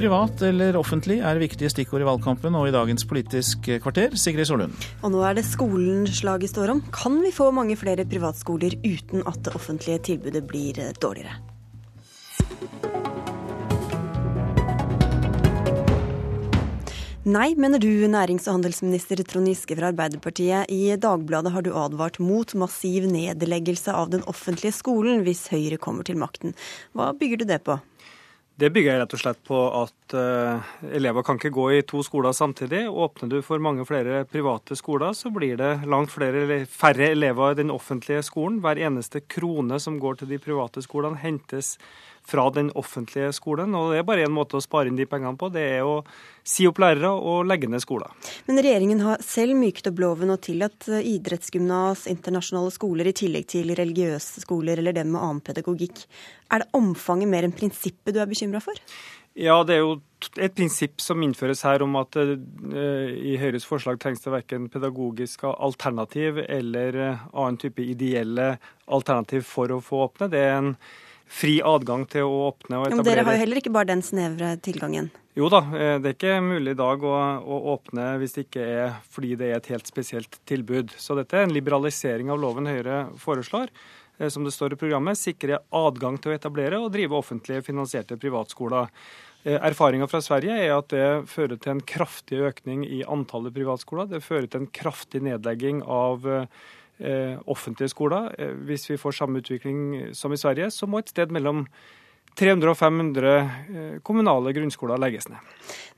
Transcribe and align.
Privat 0.00 0.40
eller 0.48 0.78
offentlig 0.80 1.18
er 1.20 1.36
viktige 1.36 1.68
stikkord 1.68 2.00
i 2.00 2.06
valgkampen 2.08 2.54
og 2.56 2.70
i 2.70 2.72
dagens 2.72 3.04
Politisk 3.04 3.66
kvarter. 3.84 4.14
Sigrid 4.16 4.48
Solund. 4.48 4.72
Og 5.04 5.12
nå 5.12 5.20
er 5.28 5.34
det 5.36 5.44
skolen 5.44 6.06
slaget 6.08 6.54
står 6.54 6.72
om. 6.72 6.80
Kan 6.88 7.18
vi 7.20 7.28
få 7.36 7.50
mange 7.52 7.76
flere 7.76 8.06
privatskoler 8.08 8.78
uten 8.80 9.20
at 9.28 9.42
det 9.44 9.52
offentlige 9.58 10.00
tilbudet 10.08 10.40
blir 10.48 10.80
dårligere? 11.04 11.36
Nei, 17.28 17.50
mener 17.60 17.76
du, 17.76 17.90
nærings- 18.08 18.48
og 18.48 18.56
handelsminister 18.56 19.20
Trond 19.28 19.52
Giske 19.52 19.76
fra 19.76 19.92
Arbeiderpartiet. 19.92 20.72
I 20.72 20.96
Dagbladet 20.96 21.52
har 21.52 21.68
du 21.68 21.74
advart 21.76 22.16
mot 22.24 22.56
massiv 22.56 23.04
nedleggelse 23.04 23.92
av 23.92 24.08
den 24.16 24.24
offentlige 24.24 24.72
skolen 24.80 25.20
hvis 25.28 25.44
Høyre 25.52 25.76
kommer 25.76 26.08
til 26.08 26.16
makten. 26.16 26.56
Hva 26.96 27.12
bygger 27.12 27.44
du 27.44 27.48
det 27.52 27.60
på? 27.68 27.76
Det 28.60 28.68
bygger 28.68 28.92
jeg 28.92 29.00
rett 29.00 29.14
og 29.16 29.20
slett 29.22 29.38
på 29.48 29.58
at 29.72 30.12
uh, 30.12 30.72
elever 30.92 31.24
kan 31.24 31.38
ikke 31.38 31.52
gå 31.56 31.62
i 31.78 31.84
to 31.88 32.02
skoler 32.04 32.34
samtidig. 32.36 32.82
Åpner 32.92 33.30
du 33.32 33.38
for 33.40 33.62
mange 33.62 33.86
flere 33.88 34.18
private 34.28 34.76
skoler, 34.76 35.14
så 35.16 35.32
blir 35.32 35.56
det 35.56 35.70
langt 35.88 36.12
flere, 36.12 36.58
færre 36.68 37.08
elever 37.14 37.54
i 37.54 37.60
den 37.62 37.72
offentlige 37.72 38.20
skolen. 38.26 38.58
Hver 38.60 38.82
eneste 38.84 39.22
krone 39.24 39.80
som 39.80 39.96
går 40.02 40.20
til 40.20 40.34
de 40.34 40.40
private 40.44 40.84
skolene, 40.84 41.16
hentes 41.22 41.78
fra 42.30 42.46
den 42.54 42.70
offentlige 42.78 43.32
skolen. 43.36 43.74
Og 43.76 43.92
det 43.92 44.00
er 44.00 44.08
bare 44.08 44.24
én 44.26 44.34
måte 44.34 44.58
å 44.58 44.64
spare 44.64 44.90
inn 44.90 44.98
de 44.98 45.08
pengene 45.10 45.38
på, 45.38 45.50
det 45.52 45.66
er 45.76 45.86
å 45.86 46.00
si 46.46 46.66
opp 46.68 46.80
lærere 46.82 47.10
og 47.12 47.44
legge 47.48 47.68
ned 47.70 47.82
skoler. 47.82 48.10
Men 48.48 48.62
regjeringen 48.62 49.02
har 49.04 49.22
selv 49.24 49.58
myket 49.58 49.90
opp 49.90 50.02
loven 50.02 50.32
og 50.34 50.42
tillatt 50.46 50.88
eh, 50.88 51.06
idrettsgymnas, 51.14 52.06
internasjonale 52.10 52.72
skoler 52.74 53.10
i 53.10 53.16
tillegg 53.16 53.48
til 53.50 53.74
religiøse 53.78 54.44
skoler 54.46 54.80
eller 54.80 54.96
dem 54.96 55.12
med 55.14 55.22
annen 55.22 55.44
pedagogikk. 55.44 56.04
Er 56.50 56.64
det 56.64 56.70
omfanget 56.76 57.30
mer 57.30 57.46
enn 57.46 57.56
prinsippet 57.56 58.14
du 58.16 58.22
er 58.22 58.30
bekymra 58.30 58.62
for? 58.64 58.78
Ja, 59.38 59.60
det 59.62 59.76
er 59.76 59.84
jo 59.84 59.92
et 60.42 60.56
prinsipp 60.58 60.98
som 61.00 61.22
innføres 61.22 61.62
her 61.64 61.84
om 61.84 61.94
at 62.00 62.16
uh, 62.18 62.34
i 63.14 63.36
Høyres 63.38 63.64
forslag 63.68 64.00
trengs 64.02 64.24
det 64.24 64.32
verken 64.34 64.66
pedagogisk 64.72 65.46
alternativ 65.52 66.42
eller 66.42 66.98
uh, 66.98 67.22
annen 67.30 67.60
type 67.62 67.84
ideelle 67.84 68.56
alternativ 68.90 69.46
for 69.46 69.70
å 69.70 69.78
få 69.84 70.02
åpne. 70.08 70.28
Det 70.32 70.42
er 70.42 70.58
en 70.58 70.74
fri 71.30 71.58
adgang 71.62 72.04
til 72.10 72.26
å 72.26 72.48
åpne 72.50 72.80
og 72.80 72.88
etablere. 72.88 72.96
Ja, 72.96 72.98
men 72.98 73.06
Dere 73.06 73.24
har 73.26 73.36
jo 73.36 73.42
heller 73.44 73.60
ikke 73.62 73.74
bare 73.74 73.90
den 73.92 74.02
snevre 74.04 74.54
tilgangen? 74.64 75.10
Jo 75.38 75.46
da, 75.52 75.60
eh, 75.78 75.96
det 76.02 76.10
er 76.10 76.16
ikke 76.16 76.40
mulig 76.42 76.74
i 76.74 76.80
dag 76.80 77.06
å, 77.06 77.14
å, 77.38 77.60
åpne 77.76 78.08
hvis 78.20 78.34
det 78.34 78.44
ikke 78.48 78.66
er 78.66 78.98
fordi 79.14 79.36
det 79.38 79.52
er 79.52 79.60
et 79.60 79.70
helt 79.70 79.88
spesielt 79.88 80.40
tilbud. 80.50 80.92
Så 80.98 81.14
dette 81.18 81.38
er 81.38 81.46
en 81.46 81.54
liberalisering 81.54 82.32
av 82.34 82.42
loven 82.42 82.66
Høyre 82.68 83.04
foreslår. 83.22 83.70
Eh, 84.18 84.28
som 84.28 84.44
det 84.44 84.52
står 84.56 84.74
i 84.74 84.80
programmet, 84.80 85.18
sikre 85.18 85.62
adgang 85.70 86.18
til 86.18 86.32
å 86.32 86.36
etablere 86.36 86.82
og 86.82 86.90
drive 86.96 87.16
offentlig 87.16 87.62
finansierte 87.64 88.18
privatskoler. 88.20 88.90
Eh, 89.44 89.56
Erfaringa 89.70 90.10
fra 90.10 90.20
Sverige 90.24 90.58
er 90.66 90.74
at 90.74 90.90
det 90.92 91.30
fører 91.30 91.62
til 91.62 91.76
en 91.76 91.86
kraftig 91.94 92.42
økning 92.50 92.82
i 92.84 93.00
antallet 93.06 93.54
privatskoler. 93.54 94.10
Det 94.10 94.24
fører 94.26 94.50
til 94.50 94.64
en 94.64 94.74
kraftig 94.82 95.22
nedlegging 95.30 95.80
av 95.86 96.26
Eh, 96.26 96.46
offentlige 97.46 97.92
skoler. 97.92 98.30
Eh, 98.38 98.52
hvis 98.68 98.88
vi 98.90 98.98
får 99.00 99.16
samme 99.16 99.40
utvikling 99.40 100.10
som 100.16 100.32
i 100.32 100.40
Sverige, 100.40 100.70
så 100.70 100.86
må 100.86 101.00
et 101.00 101.12
sted 101.12 101.32
mellom 101.32 101.66
300 102.38 102.70
og 102.70 102.78
500 102.78 103.30
eh, 103.30 103.94
kommunale 104.06 104.52
grunnskoler 104.56 105.00
legges 105.00 105.28
ned. 105.30 105.40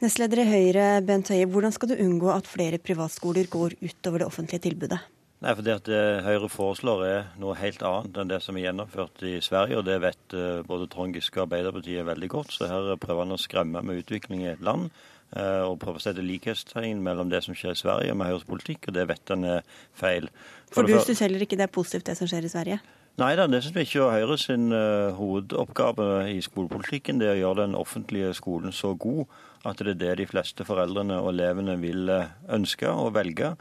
Nestleder 0.03 0.45
i 0.45 0.49
Høyre, 0.49 0.87
Bent 1.07 1.33
Høie, 1.33 1.47
hvordan 1.47 1.75
skal 1.75 1.93
du 1.93 1.99
unngå 2.01 2.31
at 2.35 2.49
flere 2.51 2.81
privatskoler 2.83 3.51
går 3.53 3.77
utover 3.83 4.23
det 4.23 4.31
offentlige 4.31 4.67
tilbudet? 4.69 5.03
Nei, 5.43 5.57
for 5.59 5.67
Det 5.67 5.75
at 5.81 5.89
Høyre 6.23 6.47
foreslår 6.47 7.01
er 7.03 7.25
noe 7.43 7.57
helt 7.59 7.81
annet 7.83 8.19
enn 8.21 8.29
det 8.31 8.39
som 8.45 8.55
er 8.55 8.69
gjennomført 8.69 9.25
i 9.27 9.41
Sverige. 9.43 9.81
og 9.81 9.89
Det 9.89 9.97
vet 10.05 10.37
både 10.69 10.87
Trond 10.87 11.19
Giske 11.19 11.41
og 11.41 11.49
Arbeiderpartiet 11.49 12.07
veldig 12.07 12.29
godt. 12.31 12.55
Så 12.55 12.69
her 12.71 12.95
prøver 12.95 13.27
han 13.27 13.35
å 13.35 13.41
skremme 13.43 13.83
med 13.83 14.05
utvikling 14.05 14.45
i 14.45 14.53
et 14.53 14.63
land 14.63 14.87
Eh, 14.87 15.22
og 15.33 15.79
prøve 15.81 15.97
å 15.97 16.03
sette 16.05 16.21
likhetstegn 16.21 16.99
mellom 17.01 17.31
det 17.33 17.39
som 17.47 17.57
skjer 17.57 17.73
i 17.73 17.81
Sverige 17.81 18.17
med 18.19 18.29
Høyres 18.29 18.45
politikk, 18.45 18.91
og 18.91 18.99
det 18.99 19.07
vet 19.09 19.33
han 19.33 19.47
er 19.49 19.63
feil. 19.97 20.27
For, 20.69 20.83
For 20.83 20.91
du 20.91 20.99
syns 21.01 21.23
heller 21.25 21.45
ikke 21.47 21.57
det 21.57 21.71
er 21.71 21.73
positivt 21.73 22.11
det 22.11 22.19
som 22.19 22.29
skjer 22.29 22.45
i 22.45 22.53
Sverige? 22.53 22.81
Nei 23.21 23.35
da, 23.37 23.45
det 23.45 23.61
syns 23.61 23.75
vi 23.77 23.85
ikke. 23.85 24.07
Og 24.07 24.15
Høyre 24.15 24.39
sin 24.41 24.71
uh, 24.73 25.13
hovedoppgave 25.19 26.09
i 26.33 26.39
skolepolitikken 26.45 27.21
det 27.21 27.29
er 27.29 27.37
å 27.37 27.43
gjøre 27.43 27.67
den 27.67 27.77
offentlige 27.77 28.33
skolen 28.39 28.73
så 28.73 28.95
god 28.97 29.27
at 29.69 29.79
det 29.85 29.93
er 29.93 30.01
det 30.01 30.15
de 30.23 30.27
fleste 30.31 30.65
foreldrene 30.67 31.21
og 31.21 31.35
elevene 31.35 31.77
vil 31.83 32.09
uh, 32.09 32.33
ønske 32.57 32.89
og 32.89 33.13
velge. 33.19 33.53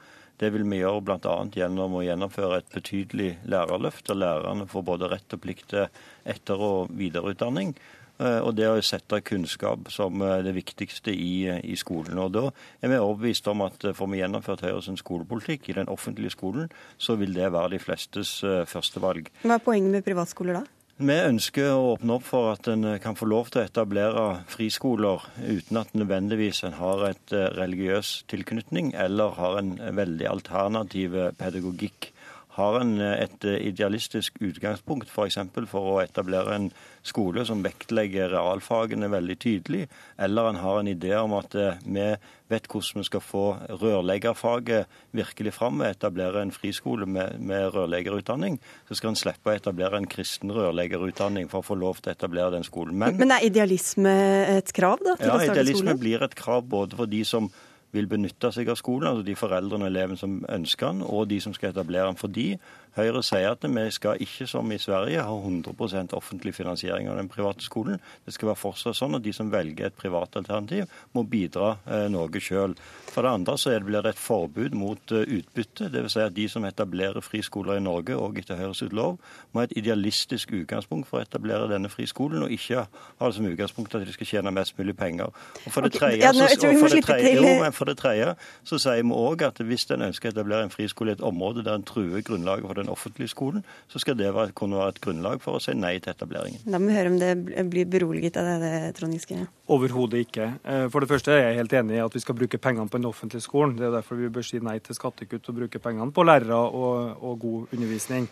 Det 0.42 0.50
vil 0.56 0.64
vi 0.66 0.80
gjøre 0.80 1.04
bl.a. 1.06 1.36
gjennom 1.54 2.00
å 2.00 2.06
gjennomføre 2.06 2.62
et 2.62 2.72
betydelig 2.74 3.34
lærerløft, 3.52 4.08
der 4.08 4.22
lærerne 4.24 4.66
får 4.72 4.88
både 4.88 5.12
rett 5.12 5.36
og 5.36 5.44
plikt 5.44 5.68
til 5.76 5.84
etter- 6.32 6.64
og 6.66 6.96
videreutdanning. 6.98 7.76
Eh, 8.22 8.40
og 8.46 8.54
det 8.58 8.68
å 8.70 8.82
sette 8.86 9.22
kunnskap 9.26 9.90
som 9.94 10.22
eh, 10.22 10.42
det 10.46 10.54
viktigste 10.54 11.14
i, 11.14 11.48
i, 11.50 11.78
skolen. 11.80 12.20
Og 12.22 12.34
Da 12.36 12.44
er 12.84 12.92
vi 12.92 13.00
overbevist 13.00 13.48
om 13.50 13.64
at 13.66 13.88
eh, 13.88 13.96
får 13.98 14.12
vi 14.12 14.22
gjennomført 14.22 14.66
Høyres 14.68 14.92
skolepolitikk 15.02 15.72
i 15.72 15.78
den 15.80 15.90
offentlige 15.90 16.36
skolen, 16.36 16.70
så 17.02 17.18
vil 17.18 17.34
det 17.34 17.50
være 17.54 17.76
de 17.76 17.82
flestes 17.82 18.42
førstevalg. 18.70 19.32
Hva 19.42 19.58
er 19.58 19.66
poenget 19.66 19.96
med 19.96 20.06
privatskoler 20.06 20.60
da? 20.60 20.64
Vi 21.02 21.16
ønsker 21.18 21.72
å 21.74 21.96
åpne 21.96 22.14
opp 22.20 22.26
for 22.28 22.52
at 22.52 22.68
en 22.70 22.86
kan 23.02 23.18
få 23.18 23.26
lov 23.26 23.50
til 23.50 23.64
å 23.64 23.66
etablere 23.66 24.26
friskoler 24.52 25.24
uten 25.40 25.80
at 25.82 25.96
nødvendigvis 25.98 26.62
en 26.68 26.76
har 26.78 27.08
et 27.08 27.34
religiøs 27.58 28.12
tilknytning 28.30 28.92
eller 28.94 29.34
har 29.40 29.58
en 29.64 29.72
veldig 29.98 30.28
alternativ 30.30 31.18
pedagogikk. 31.40 32.12
Har 32.58 32.80
en 32.82 32.98
et 33.02 33.46
idealistisk 33.48 34.36
utgangspunkt 34.44 35.12
f.eks. 35.12 35.40
For, 35.54 35.68
for 35.70 35.90
å 35.94 36.00
etablere 36.04 36.56
en 36.58 36.68
skole 37.06 37.46
som 37.48 37.64
vektlegger 37.66 38.32
realfagene 38.34 39.10
veldig 39.12 39.38
tydelig, 39.42 39.88
eller 40.22 40.52
en 40.52 40.62
har 40.62 40.82
en 40.82 40.92
idé 40.92 41.16
om 41.18 41.34
at 41.38 41.56
eh, 41.58 41.80
vi 41.86 42.08
vet 42.52 42.68
hvordan 42.68 43.00
vi 43.02 43.08
skal 43.08 43.24
få 43.24 43.46
rørleggerfaget 43.82 45.00
virkelig 45.16 45.54
fram 45.56 45.82
og 45.82 45.88
etablere 45.88 46.44
en 46.44 46.52
friskole 46.52 47.08
med, 47.08 47.40
med 47.40 47.72
rørleggerutdanning, 47.74 48.60
så 48.90 49.00
skal 49.00 49.14
en 49.14 49.22
slippe 49.22 49.50
å 49.50 49.56
etablere 49.56 49.98
en 49.98 50.10
kristen 50.12 50.52
rørleggerutdanning 50.54 51.50
for 51.52 51.64
å 51.64 51.70
få 51.72 51.80
lov 51.80 52.02
til 52.02 52.12
å 52.12 52.18
etablere 52.18 52.58
den 52.58 52.68
skolen. 52.68 52.98
Men, 53.00 53.18
Men 53.22 53.38
er 53.38 53.48
idealisme 53.48 54.14
et 54.58 54.76
krav 54.76 55.00
da, 55.02 55.16
til 55.16 55.32
ja, 55.32 55.38
å 55.38 55.40
starte 55.40 55.56
idealisme 55.56 55.82
idealisme 55.82 56.00
blir 56.00 56.24
et 56.26 56.36
krav 56.38 56.66
både 56.70 56.98
for 57.00 57.10
de 57.10 57.24
som 57.28 57.50
vil 57.92 58.08
benytte 58.08 58.52
seg 58.56 58.70
av 58.72 58.80
skolen, 58.80 59.10
altså 59.10 59.26
de 59.28 59.36
foreldrene 59.38 59.88
og 59.88 59.92
elevene 59.92 60.20
som 60.20 60.40
ønsker 60.50 60.94
den, 60.94 61.04
og 61.04 61.28
de 61.32 61.42
som 61.44 61.56
skal 61.56 61.74
etablere 61.74 62.08
den. 62.08 62.20
Fordi 62.20 62.48
Høyre 62.92 63.22
sier 63.24 63.54
at 63.54 63.64
vi 63.64 63.84
skal 63.96 64.20
ikke 64.20 64.46
som 64.52 64.72
i 64.76 64.80
Sverige 64.82 65.24
ha 65.24 65.36
100% 65.36 66.12
offentlig 66.18 66.52
finansiering 66.58 67.08
av 67.08 67.16
den 67.22 67.30
private 67.32 67.64
skolen. 67.64 68.02
Det 68.26 68.34
skal 68.36 68.50
være 68.50 68.60
fortsatt 68.60 68.98
sånn 69.00 69.16
at 69.16 69.24
de 69.24 69.32
som 69.32 69.52
velger 69.52 69.88
et 69.88 69.96
privat 69.96 70.36
alternativ, 70.36 70.92
må 71.16 71.24
bidra 71.24 71.78
eh, 71.88 72.10
noe 72.12 72.42
sjøl. 72.44 72.76
For 73.12 73.24
det 73.24 73.32
andre 73.32 73.56
så 73.60 73.78
blir 73.80 74.04
det 74.04 74.14
et 74.14 74.20
forbud 74.20 74.76
mot 74.76 75.14
uh, 75.16 75.24
utbytte. 75.24 75.88
Dvs. 75.92 76.14
Si 76.14 76.24
at 76.24 76.36
de 76.36 76.48
som 76.52 76.68
etablerer 76.68 77.24
friskoler 77.24 77.80
i 77.80 77.84
Norge, 77.84 78.16
og 78.16 78.40
etter 78.40 78.60
Høyres 78.60 78.84
lov, 78.92 79.18
må 79.52 79.62
ha 79.62 79.68
et 79.68 79.76
idealistisk 79.80 80.52
utgangspunkt 80.56 81.10
for 81.10 81.20
å 81.20 81.26
etablere 81.26 81.68
denne 81.72 81.92
friskolen, 81.92 82.46
og 82.46 82.56
ikke 82.56 82.86
ha 82.86 83.28
det 83.28 83.38
som 83.38 83.48
utgangspunkt 83.48 83.96
at 83.96 84.08
de 84.08 84.16
skal 84.16 84.30
tjene 84.30 84.56
mest 84.56 84.76
mulig 84.80 84.96
penger. 85.00 85.32
Og 85.66 85.76
For 85.76 85.88
det 85.88 85.96
tredje, 85.96 86.32
det 86.32 86.60
jo, 86.60 87.72
for 87.82 87.90
det 87.90 87.98
tredje 87.98 88.36
så 88.68 88.78
sier 88.82 89.02
vi 89.02 89.18
òg 89.18 89.46
at 89.48 89.62
hvis 89.66 89.88
en 89.92 90.06
ønsker 90.08 90.30
å 90.30 90.36
etablere 90.36 90.68
en 90.68 90.74
friskole 90.74 91.14
i 91.14 91.18
et 91.18 91.26
område 91.26 91.66
der 91.66 91.80
en 91.80 91.86
truer 91.88 92.22
grunnlaget 92.26 92.68
for 92.68 92.78
den 92.78 92.92
offentlige 92.94 93.34
skolen, 93.34 93.66
så 93.92 94.02
skal 94.02 94.18
det 94.20 94.30
være, 94.36 94.54
kunne 94.58 94.78
være 94.78 94.96
et 94.96 95.02
grunnlag 95.04 95.42
for 95.44 95.58
å 95.58 95.64
si 95.64 95.74
nei 95.78 95.96
til 96.00 96.14
etableringen. 96.14 96.62
Da 96.66 96.80
må 96.80 96.92
vi 96.92 96.98
høre 97.00 97.14
om 97.14 97.20
det 97.22 97.66
blir 97.72 97.90
beroliget 97.90 98.38
av 98.38 98.48
det, 98.48 98.58
det 98.64 98.94
Trond 99.00 99.18
Giske? 99.18 99.42
Overhodet 99.72 100.26
ikke. 100.28 100.48
Eh, 100.62 100.86
for 100.94 101.04
det 101.04 101.10
første 101.12 101.34
er 101.34 101.46
jeg 101.48 101.62
helt 101.62 101.78
enig 101.82 101.98
i 101.98 102.04
at 102.06 102.16
vi 102.18 102.24
skal 102.24 102.38
bruke 102.38 102.62
pengene 102.62 102.92
på 102.92 103.02
den 103.02 103.10
offentlige 103.10 103.46
skolen. 103.46 103.78
Det 103.80 103.88
er 103.90 103.96
derfor 103.98 104.20
vi 104.20 104.32
bør 104.34 104.46
si 104.46 104.62
nei 104.64 104.78
til 104.84 104.98
skattekutt 104.98 105.50
og 105.50 105.62
bruke 105.64 105.82
pengene 105.82 106.14
på 106.14 106.26
lærere 106.28 106.60
og, 106.60 107.22
og 107.22 107.40
god 107.42 107.78
undervisning. 107.78 108.28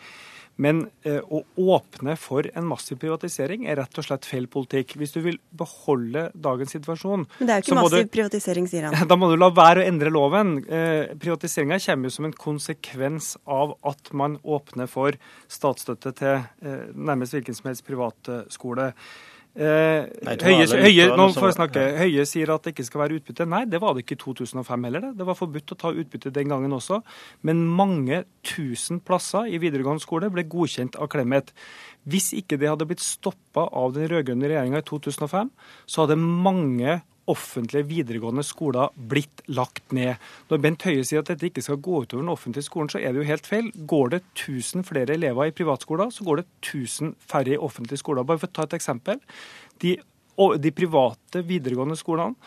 Men 0.59 0.81
eh, 1.07 1.21
å 1.23 1.41
åpne 1.77 2.15
for 2.19 2.47
en 2.51 2.67
massiv 2.67 2.99
privatisering 2.99 3.63
er 3.69 3.79
rett 3.79 4.01
og 4.01 4.05
slett 4.05 4.27
feil 4.27 4.49
politikk. 4.51 4.97
Hvis 4.99 5.15
du 5.15 5.21
vil 5.23 5.39
beholde 5.55 6.27
dagens 6.35 6.75
situasjon 6.75 7.23
Men 7.39 7.47
det 7.47 7.55
er 7.55 7.61
jo 7.61 7.67
ikke 7.67 7.79
massiv 7.79 8.03
du, 8.09 8.11
privatisering, 8.17 8.67
sier 8.71 8.89
han. 8.89 9.07
Da 9.09 9.17
må 9.19 9.31
du 9.31 9.37
la 9.39 9.49
være 9.55 9.83
å 9.83 9.87
endre 9.87 10.11
loven. 10.13 10.57
Eh, 10.67 11.15
Privatiseringa 11.19 11.79
kommer 11.85 12.11
jo 12.11 12.15
som 12.17 12.27
en 12.27 12.35
konsekvens 12.35 13.33
av 13.47 13.77
at 13.87 14.11
man 14.11 14.37
åpner 14.43 14.91
for 14.91 15.15
statsstøtte 15.51 16.15
til 16.19 16.35
eh, 16.37 16.85
nærmest 16.93 17.37
hvilken 17.37 17.55
som 17.55 17.71
helst 17.71 17.87
privatskole. 17.87 18.91
Eh, 19.57 20.05
nå 21.17 21.25
får 21.33 21.47
jeg 21.49 21.55
snakke. 21.57 21.83
Høie 21.97 22.25
sier 22.29 22.51
at 22.53 22.63
det 22.63 22.75
ikke 22.75 22.85
skal 22.85 23.01
være 23.01 23.17
utbytte. 23.17 23.47
Nei, 23.49 23.63
det 23.65 23.81
var 23.81 23.95
det 23.95 24.05
ikke 24.05 24.15
i 24.17 24.21
2005 24.21 24.85
heller. 24.87 25.07
Det 25.09 25.17
Det 25.19 25.27
var 25.27 25.35
forbudt 25.35 25.73
å 25.73 25.77
ta 25.77 25.91
utbytte 25.91 26.31
den 26.31 26.47
gangen 26.49 26.71
også. 26.71 27.01
Men 27.41 27.65
mange 27.65 28.23
tusen 28.43 29.01
plasser 29.01 29.49
i 29.49 29.57
videregående 29.57 30.01
skole 30.01 30.29
ble 30.29 30.43
godkjent 30.43 30.95
av 30.95 31.09
Clemet. 31.09 31.51
Hvis 32.07 32.31
ikke 32.33 32.57
det 32.57 32.69
hadde 32.69 32.87
blitt 32.87 33.03
stoppa 33.03 33.67
av 33.73 33.93
den 33.93 34.07
rød-grønne 34.07 34.47
regjeringa 34.47 34.79
i 34.79 34.87
2005, 34.87 35.51
så 35.85 36.05
hadde 36.05 36.19
mange 36.19 37.01
offentlige 37.29 37.87
videregående 37.89 38.43
skoler 38.45 38.93
blitt 39.11 39.43
lagt 39.47 39.93
ned. 39.95 40.19
Når 40.49 40.61
Bent 40.63 40.85
Høie 40.87 41.05
sier 41.07 41.23
at 41.23 41.31
dette 41.31 41.49
ikke 41.49 41.63
skal 41.65 41.81
gå 41.81 42.03
utover 42.03 42.23
den 42.23 42.33
offentlige 42.33 42.67
skolen, 42.67 42.91
så 42.91 43.01
er 43.01 43.13
det 43.13 43.21
jo 43.23 43.29
helt 43.29 43.49
feil. 43.49 43.71
Går 43.89 44.15
det 44.15 44.21
1000 44.33 44.87
flere 44.89 45.15
elever 45.15 45.49
i 45.49 45.55
privatskoler, 45.55 46.13
så 46.13 46.27
går 46.27 46.41
det 46.41 46.47
1000 46.61 47.15
færre 47.29 47.55
i 47.55 47.61
offentlige 47.69 48.01
skoler. 48.01 48.27
Bare 48.27 48.41
for 48.41 48.51
å 48.51 48.57
ta 48.59 48.67
et 48.67 48.79
eksempel. 48.79 49.21
De 49.83 49.97
de 50.39 50.71
private 50.71 51.41
videregående 51.43 51.97
skolene 51.99 52.37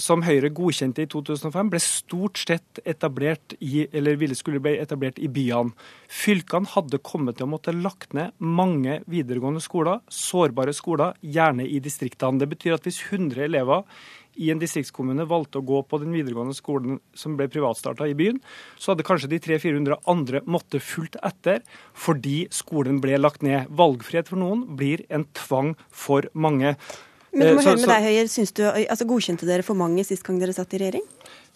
som 0.00 0.24
Høyre 0.26 0.50
godkjente 0.52 1.06
i 1.06 1.08
2005, 1.08 1.70
ble 1.72 1.80
stort 1.80 2.40
sett 2.42 2.82
etablert 2.84 3.54
i, 3.64 3.86
eller 3.96 4.18
ville 4.20 4.36
skulle 4.36 4.60
bli 4.62 4.74
etablert 4.80 5.20
i 5.22 5.30
byene. 5.32 5.72
Fylkene 6.10 6.68
hadde 6.74 7.00
kommet 7.04 7.38
til 7.38 7.48
å 7.48 7.52
måtte 7.54 7.72
lagt 7.72 8.12
ned 8.16 8.34
mange 8.38 9.00
videregående 9.10 9.62
skoler, 9.64 10.02
sårbare 10.12 10.74
skoler, 10.76 11.16
gjerne 11.20 11.64
i 11.64 11.80
distriktene. 11.80 12.42
Det 12.42 12.50
betyr 12.50 12.76
at 12.76 12.88
hvis 12.88 13.00
100 13.08 13.46
elever 13.48 13.86
i 14.40 14.50
en 14.52 14.60
distriktskommune 14.60 15.26
valgte 15.28 15.60
å 15.60 15.66
gå 15.66 15.82
på 15.88 15.98
den 16.02 16.14
videregående 16.14 16.56
skolen 16.56 17.00
som 17.16 17.36
ble 17.38 17.48
privatstarta 17.50 18.06
i 18.08 18.16
byen, 18.16 18.38
så 18.78 18.92
hadde 18.92 19.06
kanskje 19.06 19.30
de 19.32 19.40
300-400 19.42 20.00
andre 20.10 20.42
måtte 20.46 20.80
fulgt 20.82 21.18
etter 21.26 21.60
fordi 21.92 22.44
skolen 22.54 23.02
ble 23.02 23.18
lagt 23.20 23.44
ned. 23.46 23.68
Valgfrihet 23.68 24.30
for 24.30 24.40
noen 24.40 24.64
blir 24.78 25.04
en 25.10 25.26
tvang 25.36 25.74
for 25.90 26.30
mange. 26.32 26.76
Men 27.32 27.46
du 27.46 27.58
må 27.58 27.62
eh, 27.62 27.68
høre 27.68 27.78
med 27.78 27.90
deg, 27.90 28.06
Høyer. 28.08 28.30
Synes 28.30 28.54
du, 28.56 28.64
altså 28.66 29.06
Godkjente 29.08 29.48
dere 29.48 29.66
for 29.66 29.78
mange 29.78 30.04
sist 30.06 30.24
gang 30.26 30.40
dere 30.42 30.54
satt 30.56 30.74
i 30.74 30.80
regjering? 30.82 31.04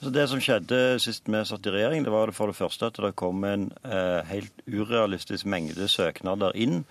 Så 0.03 0.13
Det 0.15 0.27
som 0.31 0.43
skjedde 0.43 0.83
sist 1.03 1.31
vi 1.31 1.41
satt 1.49 1.67
i 1.67 1.75
regjering, 1.75 2.05
det 2.07 2.13
var 2.15 2.33
for 2.37 2.51
det 2.51 2.59
første 2.59 2.91
at 2.91 3.01
det 3.01 3.15
kom 3.19 3.45
en 3.49 3.71
eh, 3.87 4.21
helt 4.31 4.65
urealistisk 4.69 5.49
mengde 5.51 5.89
søknader 5.91 6.55
inn. 6.55 6.83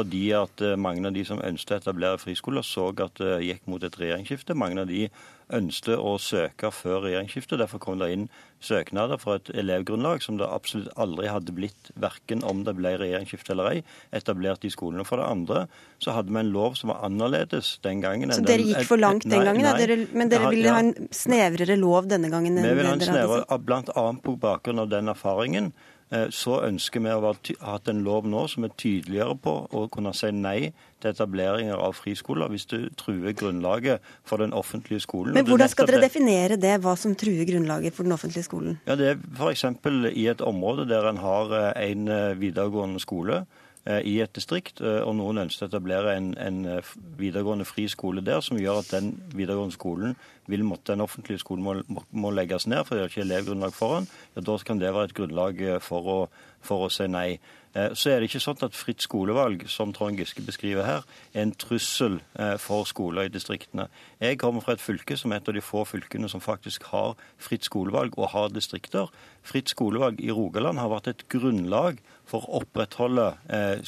Fordi 0.00 0.22
at 0.36 0.62
eh, 0.64 0.78
mange 0.80 1.04
av 1.08 1.16
de 1.16 1.24
som 1.28 1.42
ønsket 1.44 1.76
å 1.76 1.82
etablere 1.82 2.20
friskoler, 2.20 2.64
så 2.64 2.88
at 3.04 3.20
det 3.20 3.42
gikk 3.44 3.68
mot 3.68 3.84
et 3.84 3.98
regjeringsskifte. 4.00 4.56
Mange 4.56 4.80
av 4.80 4.88
de 4.88 5.08
ønsket 5.50 5.98
å 5.98 6.14
søke 6.22 6.70
før 6.72 7.04
regjeringsskiftet. 7.04 7.58
Derfor 7.60 7.82
kom 7.82 7.98
det 8.00 8.10
inn 8.14 8.28
søknader 8.64 9.20
fra 9.20 9.38
et 9.38 9.50
elevgrunnlag 9.62 10.22
som 10.24 10.38
det 10.40 10.48
absolutt 10.48 10.92
aldri 11.00 11.28
hadde 11.32 11.54
blitt, 11.56 11.92
verken 12.00 12.44
om 12.46 12.62
det 12.66 12.76
ble 12.78 12.94
regjeringsskifte 13.00 13.54
eller 13.54 13.70
ei, 13.74 13.84
etablert 14.16 14.64
i 14.64 14.72
skolene. 14.72 15.04
For 15.08 15.20
det 15.20 15.28
andre 15.28 15.66
så 16.00 16.16
hadde 16.16 16.32
vi 16.32 16.42
en 16.42 16.52
lov 16.54 16.78
som 16.80 16.94
var 16.94 17.04
annerledes 17.08 17.76
den 17.84 18.04
gangen. 18.04 18.32
Så 18.36 18.46
dere 18.46 18.68
gikk 18.70 18.88
for 18.88 19.00
langt 19.00 19.28
den 19.28 19.44
gangen? 19.44 19.66
Nei, 19.66 19.76
dere, 19.80 20.00
men 20.16 20.32
dere 20.32 20.52
ville 20.54 20.70
ja, 20.70 20.78
ha 20.78 20.84
en 20.86 21.12
snevrere 21.14 21.78
lov 21.80 22.10
denne 22.10 22.32
gangen? 22.32 22.60
Vi 22.60 22.76
vil 22.80 22.88
ha 22.88 22.96
en 22.96 23.08
snevrere, 23.10 23.62
bl.a. 23.70 24.10
på 24.24 24.38
bakgrunn 24.40 24.86
av 24.86 24.92
den 24.92 25.12
erfaringen 25.12 25.72
Eh, 25.72 25.99
så 26.34 26.56
ønsker 26.66 27.02
vi 27.04 27.12
å 27.14 27.34
ha 27.62 27.74
en 27.92 28.00
lov 28.02 28.26
nå 28.26 28.40
som 28.50 28.66
er 28.66 28.72
tydeligere 28.74 29.36
på 29.38 29.52
å 29.70 29.84
kunne 29.94 30.10
si 30.16 30.32
nei 30.34 30.72
til 31.00 31.12
etableringer 31.12 31.78
av 31.78 31.94
friskoler 31.96 32.50
hvis 32.50 32.66
det 32.72 32.80
truer 33.00 33.36
grunnlaget 33.36 34.02
for 34.26 34.42
den 34.42 34.52
offentlige 34.56 35.04
skolen. 35.06 35.36
Men 35.38 35.46
Hvordan 35.46 35.70
skal 35.70 35.88
dere 35.88 36.02
definere 36.02 36.58
det, 36.60 36.74
hva 36.82 36.96
som 36.98 37.14
truer 37.14 37.46
grunnlaget 37.48 37.94
for 37.96 38.08
den 38.08 38.16
offentlige 38.16 38.48
skolen? 38.48 38.80
Ja, 38.90 38.98
Det 38.98 39.14
er 39.14 39.22
f.eks. 39.38 39.64
i 40.10 40.26
et 40.26 40.44
område 40.44 40.88
der 40.90 41.08
en 41.08 41.22
har 41.22 41.54
eh, 41.56 41.90
en 41.90 42.08
eh, 42.08 42.38
videregående 42.40 43.00
skole 43.00 43.44
Eh, 43.44 43.69
i 44.04 44.18
et 44.20 44.32
distrikt, 44.36 44.82
eh, 44.84 45.00
og 45.00 45.14
noen 45.16 45.40
ønsker 45.46 45.66
å 45.66 45.70
etablere 45.70 46.12
en, 46.18 46.34
en, 46.38 46.58
eh, 46.68 46.90
videregående 47.16 47.64
fri 47.64 47.86
skole 47.88 48.20
der, 48.24 48.42
som 48.44 48.58
gjør 48.60 48.82
at 48.82 48.90
den 48.92 49.14
videregående 49.32 49.76
skolen 49.76 50.16
vil 50.50 50.66
måtte, 50.68 50.92
den 50.92 51.04
offentlige 51.04 51.40
skolen 51.40 51.64
må, 51.64 52.04
må 52.12 52.32
legges 52.34 52.66
ned, 52.68 52.84
for 52.84 52.96
det 52.96 53.06
er 53.06 53.12
ikke 53.12 53.24
elevgrunnlag 53.24 53.72
for 53.72 53.96
den, 53.96 54.10
ja, 54.36 54.44
da 54.44 54.58
kan 54.66 54.82
det 54.82 54.92
være 54.92 55.10
et 55.10 55.16
grunnlag 55.16 55.64
for 55.86 56.12
å, 56.12 56.18
for 56.60 56.86
å 56.86 56.92
si 56.92 57.08
nei. 57.08 57.38
Så 57.70 58.10
er 58.10 58.18
det 58.18 58.30
ikke 58.30 58.42
sånn 58.42 58.64
at 58.66 58.74
fritt 58.74 59.04
skolevalg, 59.04 59.62
som 59.70 59.92
Trond 59.94 60.18
Giske 60.18 60.42
beskriver 60.42 60.86
her, 60.86 61.04
er 61.34 61.44
en 61.44 61.52
trussel 61.54 62.18
for 62.58 62.88
skoler 62.88 63.28
i 63.28 63.32
distriktene. 63.32 63.86
Jeg 64.18 64.40
kommer 64.42 64.64
fra 64.64 64.74
et 64.74 64.82
fylke 64.82 65.14
som 65.16 65.30
er 65.30 65.38
et 65.38 65.50
av 65.52 65.54
de 65.54 65.62
få 65.62 65.84
fylkene 65.86 66.28
som 66.28 66.42
faktisk 66.42 66.88
har 66.90 67.14
fritt 67.38 67.68
skolevalg 67.68 68.18
og 68.18 68.32
har 68.34 68.50
distrikter. 68.50 69.12
Fritt 69.46 69.70
skolevalg 69.72 70.18
i 70.20 70.32
Rogaland 70.34 70.82
har 70.82 70.90
vært 70.92 71.12
et 71.12 71.28
grunnlag 71.32 72.02
for 72.30 72.46
å 72.46 72.60
opprettholde 72.60 73.26
eh, 73.50 73.80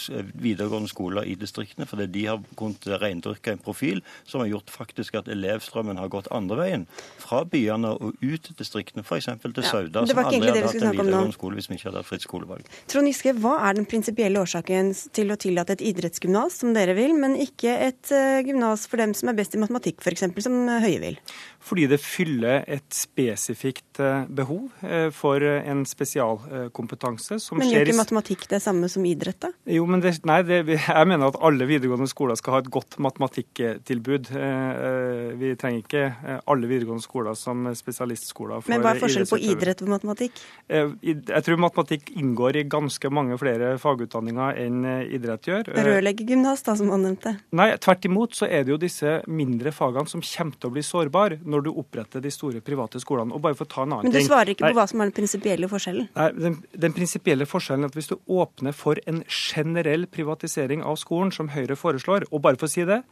videregående 0.43 0.91
skoler 0.91 1.29
i 1.29 1.37
distriktene. 1.39 1.87
Fordi 1.89 2.09
de 2.11 2.25
har 2.27 2.41
kunnet 2.59 2.87
reindyrke 3.03 3.55
en 3.55 3.63
profil 3.63 4.03
som 4.29 4.43
har 4.43 4.51
gjort 4.51 4.73
faktisk 4.73 5.21
at 5.21 5.31
elevstrømmen 5.33 6.01
har 6.01 6.11
gått 6.13 6.31
andre 6.35 6.59
veien. 6.59 6.87
Fra 7.23 7.43
byene 7.49 7.95
og 7.95 8.19
ut 8.19 8.49
til 8.49 8.59
distriktene, 8.59 9.05
f.eks. 9.07 9.31
til 9.43 9.67
Sauda, 9.67 10.07
som 10.09 10.23
aldri 10.25 10.51
hadde 10.51 10.65
hatt 10.67 10.81
en 10.81 10.97
videregående 10.97 11.37
skole 11.37 11.59
hvis 11.59 11.71
vi 11.71 11.79
ikke 11.79 11.91
hadde 11.91 12.03
hatt 12.03 12.11
fritt 12.11 12.27
skolevalg. 12.27 12.73
Trond 12.91 13.11
Giske, 13.11 13.37
hva 13.43 13.59
er 13.69 13.72
den 13.79 13.89
prinsipielle 13.89 14.43
årsaken 14.43 14.93
til 15.15 15.33
å 15.33 15.39
tillate 15.41 15.77
et 15.77 15.85
idrettsgymnas, 15.93 16.61
som 16.63 16.75
dere 16.77 16.97
vil, 16.99 17.15
men 17.19 17.37
ikke 17.41 17.75
et 17.89 18.13
uh, 18.15 18.41
gymnas 18.45 18.87
for 18.91 19.03
dem 19.03 19.15
som 19.17 19.33
er 19.33 19.39
best 19.39 19.57
i 19.57 19.63
matematikk, 19.63 20.03
f.eks., 20.03 20.27
som 20.43 20.59
Høie 20.83 21.01
vil? 21.03 21.19
Fordi 21.63 21.87
det 21.91 22.01
fyller 22.03 22.65
et 22.67 22.89
spesifikt 22.95 24.01
uh, 24.03 24.25
behov 24.29 24.69
for 25.15 25.43
en 25.43 25.85
spesialkompetanse 25.87 27.39
som 27.41 27.59
men 27.59 27.67
skjer 27.67 27.73
Men 27.73 27.79
gjør 27.79 27.91
ikke 27.93 28.01
matematikk 28.01 28.47
det 28.51 28.61
samme 28.65 28.89
som 28.91 29.05
idrett, 29.07 29.39
da? 29.43 29.53
Jo, 29.71 29.85
men 29.89 30.03
det, 30.03 30.15
nei, 30.29 30.41
det, 30.47 30.63
jeg 30.73 31.09
mener 31.09 31.31
at 31.31 31.39
alle 31.45 31.67
videregående 31.69 32.11
skoler 32.11 32.39
skal 32.39 32.57
ha 32.57 32.63
et 32.63 32.71
godt 32.73 32.99
matematikktilbud. 33.03 34.31
Eh, 34.37 34.83
eh, 34.89 35.29
vi 35.41 35.53
trenger 35.61 35.85
ikke 35.85 36.05
eh, 36.09 36.41
alle 36.51 36.71
videregående 36.71 37.05
skoler 37.05 37.37
som 37.39 37.69
spesialistskoler. 37.79 38.65
men 38.71 38.85
hva 38.85 38.95
er 38.95 39.03
forskjellen 39.03 39.31
på 39.31 39.41
idrett 39.53 39.85
og 39.85 39.93
matematikk? 39.95 40.43
Jeg 40.69 41.45
tror 41.47 41.61
matematikk 41.63 42.13
inngår 42.19 42.61
i 42.63 42.67
ganske 42.71 43.13
mange 43.13 43.39
flere 43.41 43.62
fagutdanninger 43.83 44.59
enn 44.63 44.85
idrett 45.07 45.49
gjør. 45.49 45.71
Rørleggergymnas, 45.77 46.65
da, 46.67 46.75
som 46.79 46.93
han 46.93 47.05
nevnte? 47.07 47.35
Nei, 47.59 47.69
tvert 47.83 48.09
imot 48.09 48.37
så 48.39 48.49
er 48.49 48.67
det 48.67 48.75
jo 48.75 48.79
disse 48.83 49.19
mindre 49.31 49.73
fagene 49.75 50.11
som 50.11 50.25
kommer 50.25 50.59
til 50.59 50.71
å 50.71 50.75
bli 50.77 50.85
sårbare 50.87 51.41
når 51.43 51.67
du 51.67 51.73
oppretter 51.73 52.25
de 52.25 52.33
store 52.35 52.63
private 52.65 53.01
skolene. 53.03 53.35
Og 53.35 53.43
bare 53.45 53.59
for 53.59 53.69
å 53.69 53.73
ta 53.73 53.87
en 53.87 53.97
annen 53.97 54.09
ting... 54.09 54.15
Men 54.15 54.27
du 54.27 54.31
svarer 54.31 54.55
ikke 54.55 54.69
på 54.69 54.79
hva 54.79 54.87
som 54.91 55.03
er 55.03 55.11
den 55.11 55.17
prinsipielle 55.17 55.71
forskjellen? 55.73 56.09
Nei, 56.19 56.31
den, 56.39 56.61
den 56.87 56.97
prinsipielle 56.97 57.49
forskjellen 57.49 57.87
er 57.87 57.93
at 57.93 57.99
hvis 57.99 58.13
du 58.13 58.17
åpner 58.27 58.77
for 58.77 59.01
en 59.11 59.23
generell 59.29 60.09
privatisering 60.11 60.85
av 60.87 60.99
skolen, 61.01 61.33
som 61.35 61.51
Høyre 61.53 61.77
foreslår. 61.79 62.29
Og 62.31 62.43
bare 62.45 62.61
for 62.61 62.69
å 62.69 62.73
si 62.73 62.87
det, 62.89 63.03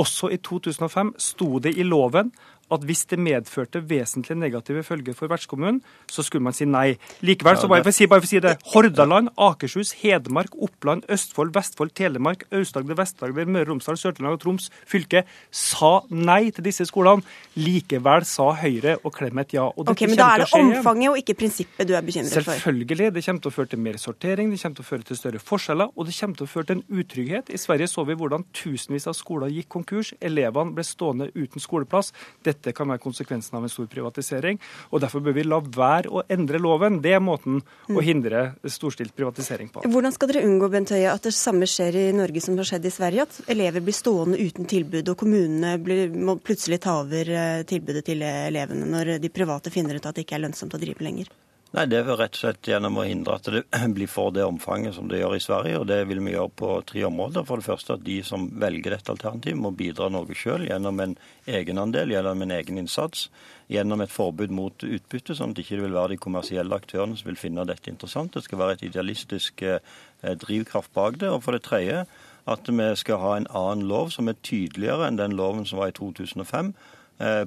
også 0.00 0.30
i 0.32 0.38
2005 0.40 1.14
sto 1.20 1.58
det 1.62 1.74
i 1.76 1.84
loven 1.84 2.32
at 2.72 2.86
hvis 2.88 3.04
det 3.10 3.18
medførte 3.22 3.82
vesentlig 3.88 4.36
negative 4.40 4.82
følger 4.86 5.16
for 5.16 5.30
vertskommunen, 5.32 5.80
så 6.10 6.24
skulle 6.26 6.44
man 6.46 6.56
si 6.56 6.66
nei. 6.68 6.96
Likevel, 7.24 7.58
så 7.60 7.70
bare 7.70 7.84
for 7.84 7.92
å 7.92 7.96
si, 7.96 8.08
bare 8.10 8.22
for 8.24 8.30
å 8.30 8.32
si 8.32 8.42
det, 8.42 8.56
Hordaland, 8.72 9.32
Akershus, 9.36 9.94
Hedmark, 10.02 10.56
Oppland, 10.62 11.06
Østfold, 11.12 11.52
Vestfold, 11.56 11.94
Telemark, 11.98 12.46
Aust-Agder, 12.52 12.98
Vest-Agder, 12.98 13.48
Møre 13.48 13.66
og 13.66 13.74
Romsdal, 13.74 13.98
Sør-Trøndelag 14.00 14.38
og 14.38 14.42
Troms 14.44 14.68
fylke 14.88 15.24
sa 15.50 15.92
nei 16.10 16.50
til 16.54 16.66
disse 16.66 16.86
skolene. 16.88 17.24
Likevel 17.60 18.26
sa 18.28 18.50
Høyre 18.62 18.96
og 19.02 19.12
Clemet 19.16 19.52
ja. 19.56 19.66
Og 19.68 19.92
ok, 19.92 20.04
Men 20.08 20.20
da 20.20 20.28
er 20.34 20.44
det 20.44 20.48
omfanget 20.56 21.10
og 21.10 21.18
ikke 21.20 21.36
prinsippet 21.42 21.88
du 21.88 21.94
er 21.96 22.04
bekymret 22.06 22.32
for? 22.32 22.52
Selvfølgelig. 22.52 23.10
Det 23.12 23.24
kommer 23.26 23.44
til 23.44 23.52
å 23.52 23.56
føre 23.56 23.72
til 23.72 23.82
mer 23.82 23.98
sortering, 24.00 24.52
det 24.52 24.60
kommer 24.62 24.78
til 24.78 24.86
å 24.86 24.88
føre 24.88 25.08
til 25.08 25.18
større 25.18 25.42
forskjeller, 25.42 25.92
og 25.96 26.08
det 26.08 26.16
kommer 26.18 26.40
til 26.40 26.48
å 26.48 26.52
føre 26.52 26.70
til 26.70 26.80
en 26.80 27.02
utrygghet. 27.02 27.52
I 27.52 27.60
Sverige 27.60 27.90
så 27.92 28.06
vi 28.08 28.16
hvordan 28.18 28.46
tusenvis 28.56 29.08
av 29.10 29.16
skoler 29.18 29.52
gikk 29.52 29.70
konkurs. 29.76 30.14
Elevene 30.22 30.76
ble 30.76 30.86
stående 30.86 31.30
uten 31.34 31.62
skoleplass. 31.62 32.12
Dette 32.46 32.61
dette 32.62 32.76
kan 32.76 32.88
være 32.92 33.02
konsekvensen 33.02 33.58
av 33.58 33.66
en 33.66 33.72
stor 33.72 33.88
privatisering. 33.90 34.60
og 34.90 35.02
Derfor 35.02 35.24
bør 35.24 35.36
vi 35.36 35.44
la 35.46 35.58
være 35.62 36.12
å 36.12 36.22
endre 36.30 36.60
loven. 36.62 37.00
Det 37.02 37.14
er 37.16 37.22
måten 37.24 37.60
å 37.60 37.98
mm. 37.98 38.02
hindre 38.06 38.44
storstilt 38.70 39.14
privatisering 39.18 39.72
på. 39.72 39.84
Hvordan 39.90 40.14
skal 40.14 40.32
dere 40.32 40.46
unngå 40.46 40.70
Bent 40.72 40.94
Høie, 40.94 41.10
at 41.10 41.26
det 41.26 41.34
samme 41.36 41.68
skjer 41.68 41.98
i 41.98 42.06
Norge 42.16 42.44
som 42.44 42.58
har 42.58 42.70
skjedd 42.70 42.88
i 42.88 42.94
Sverige? 42.94 43.26
At 43.26 43.52
elever 43.52 43.84
blir 43.84 43.96
stående 43.96 44.40
uten 44.40 44.68
tilbud, 44.70 45.12
og 45.12 45.18
kommunene 45.18 45.76
blir, 45.82 46.12
må 46.14 46.38
plutselig 46.38 46.82
ta 46.86 47.00
over 47.02 47.28
eh, 47.28 47.62
tilbudet 47.68 48.06
til 48.06 48.22
elevene 48.22 48.88
når 48.92 49.16
de 49.22 49.32
private 49.32 49.72
finner 49.74 49.98
ut 49.98 50.06
at 50.06 50.18
det 50.18 50.26
ikke 50.26 50.38
er 50.38 50.46
lønnsomt 50.46 50.78
å 50.78 50.82
drive 50.82 51.02
lenger? 51.04 51.30
Nei, 51.72 51.86
Det 51.88 52.02
er 52.02 52.18
rett 52.20 52.34
og 52.36 52.36
slett 52.36 52.68
gjennom 52.68 52.98
å 53.00 53.04
hindre 53.08 53.38
at 53.38 53.46
det 53.48 53.62
blir 53.96 54.10
for 54.10 54.32
det 54.36 54.44
omfanget 54.44 54.92
som 54.92 55.06
det 55.08 55.22
gjør 55.22 55.38
i 55.38 55.40
Sverige. 55.40 55.78
og 55.80 55.86
Det 55.88 56.02
vil 56.10 56.20
vi 56.20 56.34
gjøre 56.34 56.52
på 56.60 56.72
tre 56.84 57.06
områder. 57.08 57.46
For 57.48 57.56
det 57.56 57.64
første 57.64 57.96
at 57.96 58.04
de 58.04 58.18
som 58.28 58.44
velger 58.60 58.92
dette 58.92 59.14
alternativet, 59.14 59.56
må 59.56 59.72
bidra 59.72 60.10
noe 60.12 60.36
selv 60.36 60.68
gjennom 60.68 61.00
en 61.00 61.16
egenandel, 61.48 62.12
gjennom 62.12 62.44
en 62.44 62.54
egen 62.58 62.82
innsats. 62.84 63.30
Gjennom 63.72 64.04
et 64.04 64.12
forbud 64.12 64.52
mot 64.52 64.84
utbytte, 64.84 65.32
sånn 65.32 65.54
at 65.54 65.56
det 65.56 65.64
ikke 65.64 65.80
vil 65.86 65.96
være 65.96 66.12
de 66.12 66.20
kommersielle 66.20 66.76
aktørene 66.76 67.16
som 67.16 67.32
vil 67.32 67.40
finne 67.40 67.64
dette 67.64 67.88
interessant. 67.88 68.36
Det 68.36 68.44
skal 68.44 68.60
være 68.60 68.76
et 68.76 68.88
idealistisk 68.90 69.64
eh, 69.64 69.80
drivkraft 70.20 70.92
bak 70.92 71.22
det. 71.24 71.32
Og 71.32 71.40
for 71.46 71.56
det 71.56 71.64
tredje 71.64 72.04
at 72.52 72.68
vi 72.68 72.94
skal 73.00 73.22
ha 73.22 73.36
en 73.38 73.48
annen 73.48 73.88
lov 73.88 74.12
som 74.12 74.28
er 74.28 74.42
tydeligere 74.44 75.08
enn 75.08 75.16
den 75.16 75.38
loven 75.40 75.64
som 75.64 75.80
var 75.80 75.94
i 75.94 75.96
2005 75.96 76.74
Eh, 76.76 76.98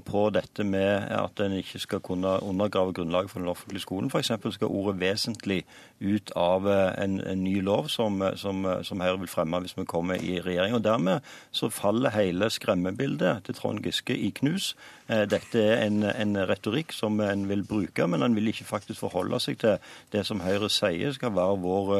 på 0.06 0.22
dette 0.32 0.64
med 0.64 1.10
at 1.12 1.40
en 1.44 1.52
ikke 1.58 1.80
skal 1.84 2.00
kunne 2.00 2.38
undergrave 2.44 2.94
grunnlaget 2.96 3.32
for 3.32 3.40
den 3.40 3.50
offentlige 3.52 3.82
skolen. 3.84 4.08
F.eks. 4.08 4.32
skal 4.56 4.68
ordet 4.68 5.02
'vesentlig' 5.02 5.66
ut 6.00 6.32
av 6.36 6.68
eh, 6.68 7.04
en, 7.04 7.20
en 7.24 7.44
ny 7.44 7.62
lov 7.64 7.88
som, 7.92 8.20
som, 8.36 8.66
som, 8.84 9.02
Høyre 9.02 9.22
vil 9.22 9.32
fremme 9.32 9.62
hvis 9.64 9.78
vi 9.78 9.88
kommer 9.88 10.20
i 10.20 10.40
regjering. 10.44 10.76
Og 10.76 10.84
Dermed 10.84 11.24
så 11.56 11.70
faller 11.72 12.16
hele 12.16 12.50
skremmebildet 12.52 13.46
til 13.48 13.56
Trond 13.56 13.84
Giske 13.86 14.18
i 14.18 14.32
knus. 14.36 14.74
Eh, 15.06 15.24
dette 15.30 15.62
er 15.62 15.84
en, 15.86 16.02
en 16.10 16.38
retorikk 16.50 16.94
som 16.96 17.20
en 17.22 17.46
vil 17.50 17.62
bruke, 17.68 18.08
men 18.10 18.26
en 18.26 18.36
vil 18.38 18.50
ikke 18.50 18.66
faktisk 18.68 19.04
forholde 19.04 19.38
seg 19.44 19.60
til 19.62 19.76
det 20.14 20.24
som 20.26 20.42
Høyre 20.42 20.70
sier 20.74 21.14
skal 21.16 21.34
være 21.36 21.60
vår, 21.62 21.92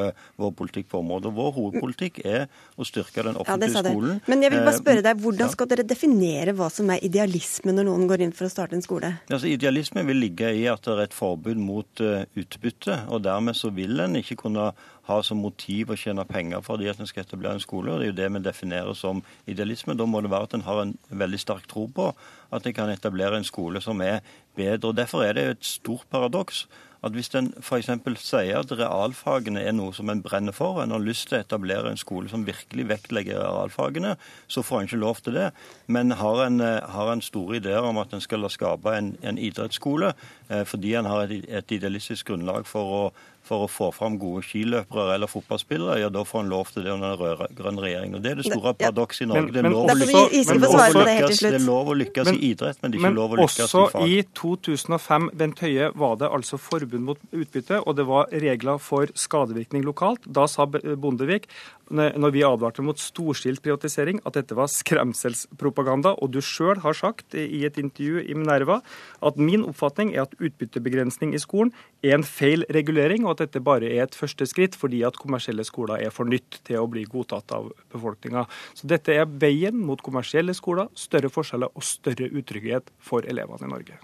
vår 0.42 0.54
politikk 0.58 0.90
på 0.94 1.02
området. 1.04 1.34
Vår 1.36 1.54
hovedpolitikk 1.58 2.22
er 2.26 2.48
å 2.76 2.88
styrke 2.88 3.28
den 3.28 3.38
offentlige 3.42 3.78
ja, 3.78 3.84
skolen. 3.86 4.24
Men 4.26 4.46
jeg 4.46 4.56
vil 4.56 4.66
bare 4.66 4.80
spørre 4.80 5.06
deg, 5.06 5.22
hvordan 5.22 5.54
skal 5.54 5.70
dere 5.72 5.88
definere 5.88 6.56
hva 6.58 6.72
som 6.74 6.90
er 6.94 7.06
idealisme 7.06 7.76
når 7.76 7.90
noen 7.90 8.10
går 8.10 8.26
inn 8.26 8.36
for 8.36 8.50
å 8.50 8.54
starte 8.54 8.78
en 8.78 8.86
skole? 8.86 9.14
Altså, 9.30 9.52
idealisme 9.52 10.06
vil 10.10 10.24
ligge 10.26 10.50
i 10.58 10.66
at 10.72 10.86
det 10.86 10.96
er 10.96 11.06
et 11.06 11.16
forbud 11.16 11.62
mot 11.62 12.06
utbytte. 12.06 13.04
og 13.10 13.24
Dermed 13.26 13.58
så 13.58 13.72
vil 13.76 14.02
en 14.02 14.18
ikke 14.18 14.40
kunne 14.46 14.72
ha 15.06 15.20
som 15.24 15.42
motiv 15.42 15.92
å 15.94 15.98
tjene 16.00 16.26
penger 16.26 16.64
fordi 16.66 16.90
at 16.90 17.00
en 17.00 17.10
skal 17.10 17.26
etablere 17.26 17.60
en 17.60 17.64
skole. 17.64 17.94
og 17.94 18.00
Det 18.00 18.08
er 18.08 18.12
jo 18.12 18.18
det 18.22 18.30
vi 18.34 18.44
definerer 18.48 18.98
som 18.98 19.22
idealisme. 19.46 19.98
Da 19.98 20.06
må 20.06 20.22
det 20.22 20.32
være 20.34 20.50
at 20.50 20.58
en 20.58 20.66
har 20.66 20.82
en 20.82 20.96
veldig 21.10 21.40
sterk 21.40 21.68
tro 21.70 21.86
på 21.88 22.10
at 22.52 22.66
en 22.66 22.74
kan 22.74 22.90
etablere 22.90 23.38
en 23.38 23.48
skole 23.48 23.82
som 23.82 24.02
er 24.02 24.22
bedre. 24.56 24.90
og 24.90 24.98
Derfor 24.98 25.24
er 25.24 25.38
det 25.38 25.48
et 25.50 25.66
stort 25.66 26.08
paradoks 26.12 26.66
at 27.06 27.14
hvis 27.14 27.30
en 27.38 27.52
f.eks. 27.62 27.92
sier 28.18 28.58
at 28.58 28.72
realfagene 28.74 29.62
er 29.62 29.76
noe 29.78 29.94
som 29.94 30.10
en 30.10 30.24
brenner 30.26 30.56
for, 30.56 30.82
en 30.82 30.94
har 30.96 31.04
lyst 31.04 31.30
til 31.30 31.38
å 31.38 31.44
etablere 31.44 31.92
en 31.92 32.02
skole 32.02 32.32
som 32.32 32.48
virkelig 32.48 32.88
vektlegger 32.90 33.44
realfagene, 33.44 34.16
så 34.50 34.64
får 34.66 34.82
en 34.82 34.90
ikke 34.90 35.02
lov 35.04 35.22
til 35.26 35.38
det. 35.38 35.52
Men 35.86 36.16
har 36.18 36.42
en, 36.48 36.58
eh, 36.62 36.82
har 36.96 37.12
en 37.12 37.22
store 37.22 37.60
ideer 37.62 37.86
om 37.86 38.02
at 38.02 38.14
en 38.14 38.26
skal 38.26 38.50
skape 38.50 38.98
en, 38.98 39.14
en 39.22 39.38
idrettsskole 39.38 40.16
eh, 40.50 40.64
fordi 40.66 40.96
en 40.98 41.06
har 41.06 41.30
et, 41.30 41.46
et 41.46 41.78
idealistisk 41.78 42.34
grunnlag 42.34 42.66
for 42.66 42.98
å 42.98 43.06
for 43.46 43.66
å 43.66 43.70
få 43.70 43.92
fram 43.94 44.18
gode 44.22 44.44
skiløpere 44.48 45.16
eller 45.16 45.30
fotballspillere, 45.30 46.00
ja, 46.02 46.10
da 46.14 46.24
får 46.26 46.46
en 46.46 46.52
lov 46.52 46.72
til 46.74 46.86
det 46.86 46.94
under 46.96 47.14
en 47.14 47.20
rød-grønn 47.20 47.82
regjering. 47.84 48.16
Og 48.18 48.24
Det 48.24 48.32
er 48.32 48.40
det 48.40 48.48
store 48.48 48.74
paradokset 48.80 49.26
i 49.26 49.30
Norge. 49.30 49.54
det 49.54 49.62
er 49.62 49.70
lov 49.70 49.86
å 49.86 49.98
lykkes, 50.00 51.42
det 51.46 51.52
er 51.52 51.66
lov 51.66 51.92
å 51.94 51.98
lykkes 52.00 52.32
i 52.34 52.40
idrett, 52.50 52.82
men 52.82 52.94
det 52.94 53.00
er 53.00 53.06
ikke 53.06 53.18
lov 53.20 53.36
å 53.36 53.40
lykkes 53.44 53.60
i 53.60 53.68
fag. 53.70 53.94
Men 53.94 54.02
også 54.02 54.10
i 54.10 54.24
2005, 54.46 55.32
Bent 55.38 55.62
Høie, 55.64 55.90
var 55.98 56.20
det 56.22 56.30
altså 56.30 56.60
forbud 56.62 57.02
mot 57.02 57.22
utbytte, 57.34 57.82
og 57.82 57.98
det 57.98 58.06
var 58.10 58.30
regler 58.30 58.82
for 58.82 59.10
skadevirkning 59.18 59.86
lokalt. 59.86 60.26
Da 60.26 60.46
sa 60.50 60.68
Bondevik 60.68 61.50
når 61.94 62.32
vi 62.34 62.42
advarte 62.46 62.82
mot 62.82 62.98
storstilt 62.98 63.62
privatisering, 63.62 64.20
at 64.26 64.38
dette 64.38 64.56
var 64.58 64.72
skremselspropaganda. 64.72 66.16
Og 66.18 66.32
du 66.34 66.40
sjøl 66.42 66.82
har 66.82 66.98
sagt 66.98 67.36
i 67.38 67.62
et 67.66 67.78
intervju 67.78 68.24
i 68.26 68.38
Minerva 68.38 68.80
at 69.26 69.38
min 69.38 69.66
oppfatning 69.68 70.16
er 70.16 70.24
at 70.26 70.34
utbyttebegrensning 70.40 71.36
i 71.36 71.42
skolen 71.42 71.74
er 72.06 72.16
en 72.18 72.26
feil 72.26 72.66
regulering, 72.74 73.26
og 73.26 73.36
at 73.36 73.46
dette 73.46 73.64
bare 73.66 73.92
er 73.92 74.06
et 74.06 74.18
første 74.18 74.48
skritt 74.50 74.78
fordi 74.78 75.04
at 75.06 75.20
kommersielle 75.22 75.66
skoler 75.68 76.02
er 76.02 76.14
for 76.16 76.26
nytt 76.30 76.62
til 76.66 76.82
å 76.82 76.90
bli 76.90 77.06
godtatt 77.10 77.54
av 77.56 77.70
befolkninga. 77.94 78.48
Så 78.74 78.90
dette 78.90 79.14
er 79.14 79.30
veien 79.30 79.78
mot 79.78 80.02
kommersielle 80.02 80.58
skoler, 80.58 80.90
større 80.98 81.30
forskjeller 81.30 81.70
og 81.74 81.86
større 81.86 82.32
utrygghet 82.34 82.90
for 82.98 83.26
elevene 83.30 83.70
i 83.70 83.74
Norge. 83.78 84.02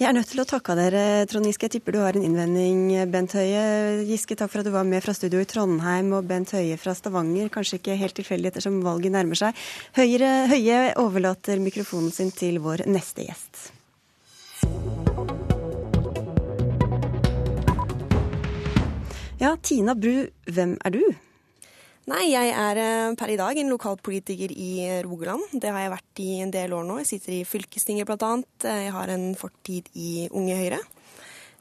Jeg 0.00 0.08
er 0.08 0.14
nødt 0.16 0.30
til 0.32 0.40
å 0.40 0.46
takke 0.48 0.72
dere, 0.72 1.00
Trond 1.28 1.44
Giske. 1.44 1.68
Jeg 1.68 1.74
tipper 1.74 1.92
du 1.92 1.98
har 2.00 2.16
en 2.16 2.24
innvending, 2.24 2.78
Bent 3.12 3.34
Høie. 3.36 3.60
Giske, 4.08 4.32
takk 4.40 4.48
for 4.48 4.62
at 4.62 4.66
du 4.66 4.72
var 4.72 4.86
med 4.88 5.04
fra 5.04 5.12
studio 5.12 5.42
i 5.42 5.46
Trondheim, 5.46 6.08
og 6.16 6.24
Bent 6.30 6.54
Høie 6.56 6.78
fra 6.80 6.94
Stavanger. 6.96 7.50
Kanskje 7.52 7.76
ikke 7.76 7.98
helt 8.00 8.16
tilfeldig 8.16 8.48
ettersom 8.48 8.80
valget 8.86 9.12
nærmer 9.12 9.36
seg. 9.36 9.60
Høyre, 9.98 10.30
Høie 10.48 10.78
overlater 11.02 11.60
mikrofonen 11.60 12.08
sin 12.14 12.32
til 12.32 12.56
vår 12.64 12.86
neste 12.88 13.28
gjest. 13.28 13.68
Ja, 19.44 19.52
Tina 19.60 19.92
Bru, 19.92 20.24
hvem 20.48 20.78
er 20.88 20.96
du? 20.96 21.04
Nei, 22.10 22.32
jeg 22.32 22.48
er 22.50 22.78
eh, 22.82 23.12
per 23.14 23.30
i 23.30 23.36
dag 23.38 23.58
en 23.60 23.68
lokalpolitiker 23.70 24.50
i 24.50 24.70
eh, 24.82 25.02
Rogaland. 25.06 25.52
Det 25.54 25.70
har 25.70 25.84
jeg 25.84 25.92
vært 25.92 26.22
i 26.24 26.30
en 26.42 26.50
del 26.50 26.72
år 26.74 26.88
nå. 26.88 26.96
Jeg 26.98 27.12
sitter 27.12 27.36
i 27.36 27.44
fylkestinget 27.46 28.08
bl.a. 28.08 28.30
Eh, 28.66 28.80
jeg 28.88 28.94
har 28.96 29.12
en 29.14 29.28
fortid 29.38 29.86
i 29.94 30.26
Unge 30.34 30.56
Høyre. 30.58 30.80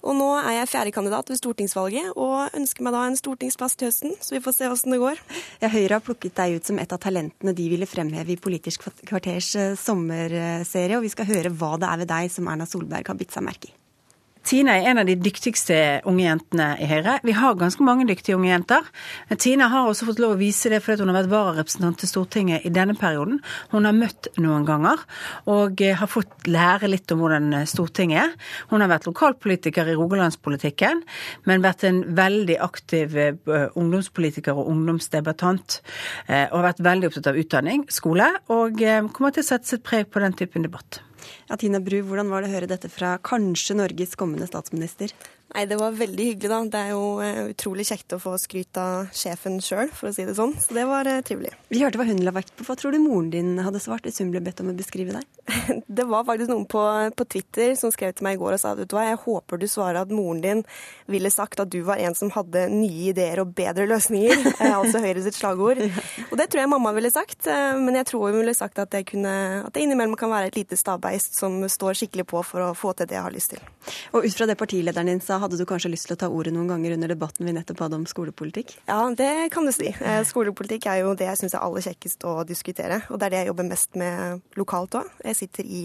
Og 0.01 0.17
nå 0.17 0.31
er 0.39 0.55
jeg 0.55 0.71
fjerdekandidat 0.71 1.29
ved 1.29 1.37
stortingsvalget 1.37 2.15
og 2.17 2.55
ønsker 2.57 2.87
meg 2.87 2.95
da 2.95 3.03
en 3.05 3.19
stortingsplass 3.19 3.77
til 3.77 3.91
høsten, 3.91 4.15
så 4.17 4.33
vi 4.33 4.41
får 4.41 4.55
se 4.57 4.69
åssen 4.73 4.95
det 4.95 4.97
går. 5.03 5.21
Ja, 5.61 5.69
Høyre 5.69 5.99
har 5.99 6.05
plukket 6.07 6.33
deg 6.39 6.57
ut 6.57 6.71
som 6.71 6.81
et 6.81 6.95
av 6.95 7.03
talentene 7.03 7.53
de 7.53 7.67
ville 7.69 7.85
fremheve 7.85 8.33
i 8.33 8.39
Politisk 8.41 8.89
kvarters 9.05 9.51
sommerserie, 9.77 10.97
og 10.97 11.05
vi 11.05 11.13
skal 11.13 11.29
høre 11.29 11.53
hva 11.53 11.75
det 11.77 11.91
er 11.91 12.01
ved 12.01 12.11
deg 12.15 12.33
som 12.33 12.49
Erna 12.49 12.65
Solberg 12.65 13.13
har 13.13 13.21
bitt 13.21 13.37
seg 13.37 13.45
merke 13.45 13.69
i. 13.69 13.77
Tine 14.41 14.73
er 14.73 14.87
en 14.89 14.97
av 14.97 15.05
de 15.05 15.13
dyktigste 15.21 15.75
unge 16.09 16.23
jentene 16.23 16.71
i 16.81 16.87
Høyre. 16.89 17.19
Vi 17.21 17.33
har 17.37 17.57
ganske 17.59 17.85
mange 17.85 18.07
dyktige 18.09 18.37
unge 18.39 18.49
jenter. 18.49 18.87
Men 19.29 19.39
Tina 19.41 19.67
har 19.69 19.89
også 19.89 20.07
fått 20.07 20.21
lov 20.23 20.33
å 20.33 20.39
vise 20.39 20.71
det 20.71 20.79
fordi 20.81 21.03
hun 21.03 21.11
har 21.11 21.19
vært 21.19 21.31
vararepresentant 21.31 22.01
til 22.01 22.09
Stortinget 22.09 22.65
i 22.65 22.71
denne 22.73 22.95
perioden. 22.97 23.37
Hun 23.73 23.85
har 23.85 23.93
møtt 23.93 24.31
noen 24.41 24.65
ganger 24.65 25.03
og 25.51 25.83
eh, 25.85 25.93
har 25.99 26.09
fått 26.09 26.49
lære 26.49 26.89
litt 26.89 27.13
om 27.13 27.21
hvordan 27.21 27.51
eh, 27.59 27.67
Stortinget 27.69 28.23
er. 28.23 28.33
Hun 28.73 28.81
har 28.81 28.89
vært 28.89 29.05
lokalpolitiker 29.11 29.93
i 29.93 29.95
rogalandspolitikken, 29.99 31.05
men 31.45 31.65
vært 31.65 31.85
en 31.89 32.01
veldig 32.17 32.57
aktiv 32.65 33.15
eh, 33.21 33.37
ungdomspolitiker 33.77 34.57
og 34.57 34.73
ungdomsdebattant. 34.73 35.79
Og 36.31 36.57
har 36.57 36.67
vært 36.71 36.83
veldig 36.83 37.11
opptatt 37.11 37.29
av 37.31 37.39
utdanning, 37.39 37.85
skole, 37.93 38.27
og 38.53 38.81
kommer 39.13 39.33
til 39.35 39.43
å 39.43 39.49
sette 39.51 39.69
sitt 39.69 39.85
preg 39.85 40.09
på 40.11 40.23
den 40.23 40.35
typen 40.37 40.65
debatt. 40.65 41.01
Ja, 41.49 41.57
Tina 41.59 41.81
Bru, 41.83 41.99
hvordan 42.07 42.31
var 42.31 42.43
det 42.43 42.51
å 42.51 42.55
høre 42.55 42.69
dette 42.71 42.89
fra 42.91 43.15
kanskje 43.23 43.77
Norges 43.79 44.17
kommende 44.19 44.47
statsminister? 44.49 45.13
Nei, 45.51 45.65
Det 45.65 45.77
var 45.79 45.91
veldig 45.91 46.25
hyggelig, 46.29 46.49
da. 46.49 46.59
Det 46.71 46.79
er 46.79 46.91
jo 46.93 47.03
eh, 47.23 47.39
utrolig 47.51 47.83
kjekt 47.89 48.13
å 48.15 48.19
få 48.21 48.37
skryt 48.39 48.77
av 48.79 49.09
sjefen 49.15 49.59
sjøl, 49.63 49.89
for 49.95 50.09
å 50.09 50.13
si 50.15 50.23
det 50.27 50.37
sånn. 50.37 50.53
Så 50.63 50.75
det 50.77 50.85
var 50.87 51.07
eh, 51.09 51.19
trivelig. 51.27 51.51
Vi 51.71 51.81
hørte 51.83 51.99
hva 51.99 52.07
hun 52.07 52.21
la 52.23 52.33
vekt 52.35 52.53
på. 52.55 52.65
Hva 52.67 52.77
tror 52.79 52.95
du 52.95 53.01
moren 53.03 53.31
din 53.33 53.59
hadde 53.59 53.81
svart 53.83 54.07
hvis 54.07 54.21
hun 54.23 54.31
ble 54.31 54.39
bedt 54.43 54.63
om 54.63 54.71
å 54.71 54.77
beskrive 54.77 55.17
deg? 55.17 55.27
Det 55.91 56.05
var 56.07 56.23
faktisk 56.27 56.51
noen 56.51 56.67
på, 56.71 56.81
på, 57.17 57.27
Twitter 57.31 57.73
som 57.79 57.91
skrev 57.91 58.13
til 58.15 58.25
meg 58.25 58.37
i 58.37 58.39
går 58.39 58.55
og 58.55 58.61
sa 58.61 58.71
vet 58.77 58.87
du 58.89 58.95
hva, 58.95 59.03
jeg 59.09 59.19
håper 59.25 59.59
du 59.59 59.65
svarer 59.67 59.99
at 60.01 60.13
moren 60.13 60.39
din 60.43 60.61
ville 61.11 61.31
sagt 61.33 61.59
at 61.59 61.71
du 61.71 61.81
var 61.87 61.99
en 61.99 62.15
som 62.15 62.31
hadde 62.31 62.63
nye 62.71 63.11
ideer 63.11 63.41
og 63.43 63.51
bedre 63.57 63.87
løsninger. 63.91 64.47
Eh, 64.61 64.75
altså 64.77 64.99
Høyre 65.01 65.23
sitt 65.23 65.37
slagord. 65.37 65.79
Og 66.27 66.35
det 66.37 66.45
tror 66.51 66.61
jeg 66.61 66.69
mamma 66.69 66.91
ville 66.93 67.09
sagt, 67.09 67.47
men 67.79 67.95
jeg 67.97 68.05
tror 68.11 68.27
hun 68.27 68.37
ville 68.37 68.53
sagt 68.53 68.77
at 68.81 68.91
det, 68.93 69.01
kunne, 69.09 69.31
at 69.65 69.73
det 69.73 69.81
innimellom 69.85 70.13
kan 70.19 70.29
være 70.29 70.51
et 70.51 70.59
lite 70.59 70.77
stabbeist 70.77 71.39
som 71.39 71.55
står 71.71 71.97
skikkelig 71.97 72.27
på 72.29 72.43
for 72.45 72.67
å 72.67 72.75
få 72.77 72.93
til 72.93 73.09
det 73.09 73.17
jeg 73.17 73.25
har 73.25 73.33
lyst 73.33 73.55
til. 73.55 73.63
Og 74.13 74.27
ut 74.27 74.35
fra 74.37 74.45
det 74.49 74.57
partilederen 74.59 75.09
din 75.09 75.23
sa, 75.23 75.40
hadde 75.41 75.59
du 75.59 75.65
kanskje 75.67 75.91
lyst 75.91 76.07
til 76.07 76.15
å 76.15 76.19
ta 76.21 76.29
ordet 76.31 76.53
noen 76.55 76.69
ganger 76.71 76.95
under 76.95 77.11
debatten 77.11 77.47
vi 77.47 77.55
nettopp 77.55 77.83
hadde 77.85 77.99
om 77.99 78.07
skolepolitikk? 78.09 78.75
Ja, 78.87 79.01
det 79.17 79.49
kan 79.53 79.67
du 79.67 79.73
si. 79.75 79.89
Eh, 79.91 80.21
skolepolitikk 80.27 80.87
er 80.91 81.01
jo 81.03 81.15
det 81.17 81.27
jeg 81.27 81.41
syns 81.41 81.57
er 81.57 81.65
aller 81.65 81.85
kjekkest 81.85 82.25
å 82.29 82.41
diskutere. 82.47 83.01
Og 83.09 83.19
det 83.19 83.27
er 83.27 83.33
det 83.33 83.41
jeg 83.43 83.51
jobber 83.51 83.69
mest 83.69 83.99
med 83.99 84.57
lokalt 84.59 84.97
òg. 85.01 85.11
Jeg 85.25 85.39
sitter 85.43 85.67
i 85.67 85.83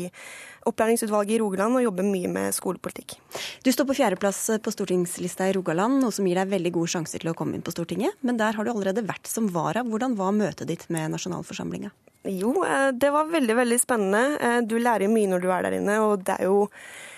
opplæringsutvalget 0.66 1.36
i 1.36 1.40
Rogaland 1.42 1.78
og 1.78 1.84
jobber 1.84 2.06
mye 2.06 2.30
med 2.32 2.56
skolepolitikk. 2.56 3.16
Du 3.62 3.70
står 3.72 3.88
på 3.88 3.98
fjerdeplass 4.00 4.40
på 4.62 4.72
stortingslista 4.74 5.46
i 5.50 5.54
Rogaland, 5.56 6.00
noe 6.02 6.14
som 6.14 6.26
gir 6.26 6.38
deg 6.40 6.50
veldig 6.50 6.74
gode 6.74 6.92
sjanser 6.96 7.22
til 7.22 7.32
å 7.32 7.36
komme 7.38 7.56
inn 7.56 7.64
på 7.66 7.74
Stortinget. 7.74 8.18
Men 8.26 8.40
der 8.40 8.56
har 8.56 8.66
du 8.66 8.72
allerede 8.72 9.06
vært 9.06 9.30
som 9.30 9.48
vara. 9.54 9.84
Hvordan 9.86 10.18
var 10.18 10.34
møtet 10.36 10.68
ditt 10.70 10.88
med 10.92 11.14
nasjonalforsamlinga? 11.14 11.92
Jo, 12.26 12.64
eh, 12.66 12.90
det 12.92 13.10
var 13.14 13.30
veldig, 13.30 13.56
veldig 13.56 13.78
spennende. 13.80 14.38
Eh, 14.40 14.60
du 14.66 14.78
lærer 14.78 15.10
mye 15.10 15.30
når 15.30 15.42
du 15.42 15.50
er 15.52 15.62
der 15.62 15.78
inne, 15.78 16.00
og 16.02 16.24
det 16.26 16.40
er 16.40 16.50
jo 16.50 16.66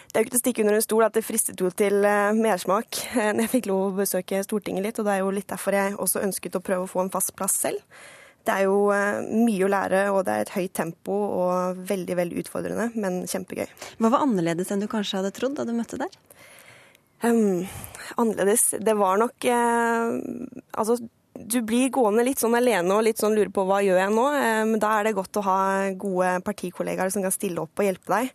det 0.09 0.17
er 0.17 0.23
jo 0.23 0.27
ikke 0.27 0.35
til 0.35 0.41
å 0.41 0.43
stikke 0.43 0.65
under 0.65 0.77
en 0.79 0.85
stol 0.85 1.07
at 1.07 1.17
det 1.17 1.25
fristet 1.27 1.61
jo 1.61 1.71
til 1.77 2.05
eh, 2.09 2.37
mersmak 2.37 3.01
når 3.15 3.43
jeg 3.45 3.53
fikk 3.57 3.69
lov 3.71 3.83
å 3.87 3.97
besøke 4.01 4.45
Stortinget 4.47 4.87
litt, 4.87 5.01
og 5.01 5.09
det 5.09 5.17
er 5.17 5.25
jo 5.25 5.35
litt 5.35 5.51
derfor 5.51 5.77
jeg 5.77 5.99
også 5.99 6.25
ønsket 6.25 6.57
å 6.59 6.65
prøve 6.65 6.87
å 6.87 6.91
få 6.91 7.05
en 7.05 7.13
fast 7.13 7.35
plass 7.39 7.59
selv. 7.67 7.83
Det 8.49 8.55
er 8.55 8.65
jo 8.65 8.89
mye 8.89 9.67
å 9.67 9.69
lære, 9.69 10.07
og 10.15 10.23
det 10.25 10.33
er 10.33 10.47
et 10.47 10.55
høyt 10.55 10.73
tempo 10.79 11.13
og 11.13 11.83
veldig, 11.91 12.15
veldig 12.17 12.39
utfordrende, 12.41 12.87
men 12.97 13.21
kjempegøy. 13.29 13.67
Hva 14.01 14.13
var 14.15 14.25
annerledes 14.25 14.73
enn 14.73 14.81
du 14.81 14.89
kanskje 14.89 15.21
hadde 15.21 15.35
trodd 15.37 15.59
da 15.59 15.67
du 15.69 15.75
møtte 15.77 16.01
der? 16.01 16.15
Um, 17.21 17.67
annerledes 18.15 18.77
Det 18.79 18.93
var 18.95 19.17
nok 19.19 19.43
eh, 19.51 20.11
Altså, 20.79 21.01
du 21.39 21.61
blir 21.63 21.93
gående 21.95 22.25
litt 22.27 22.41
sånn 22.43 22.57
alene 22.59 22.97
og 22.97 23.05
litt 23.07 23.21
sånn 23.21 23.37
lurer 23.37 23.53
på 23.55 23.63
hva 23.69 23.79
gjør 23.85 24.01
jeg 24.01 24.15
nå. 24.15 24.25
Men 24.73 24.83
da 24.83 24.97
er 24.97 25.07
det 25.07 25.15
godt 25.19 25.39
å 25.39 25.45
ha 25.47 25.61
gode 25.95 26.33
partikollegaer 26.47 27.13
som 27.15 27.23
kan 27.23 27.35
stille 27.35 27.63
opp 27.63 27.79
og 27.79 27.87
hjelpe 27.87 28.11
deg. 28.11 28.33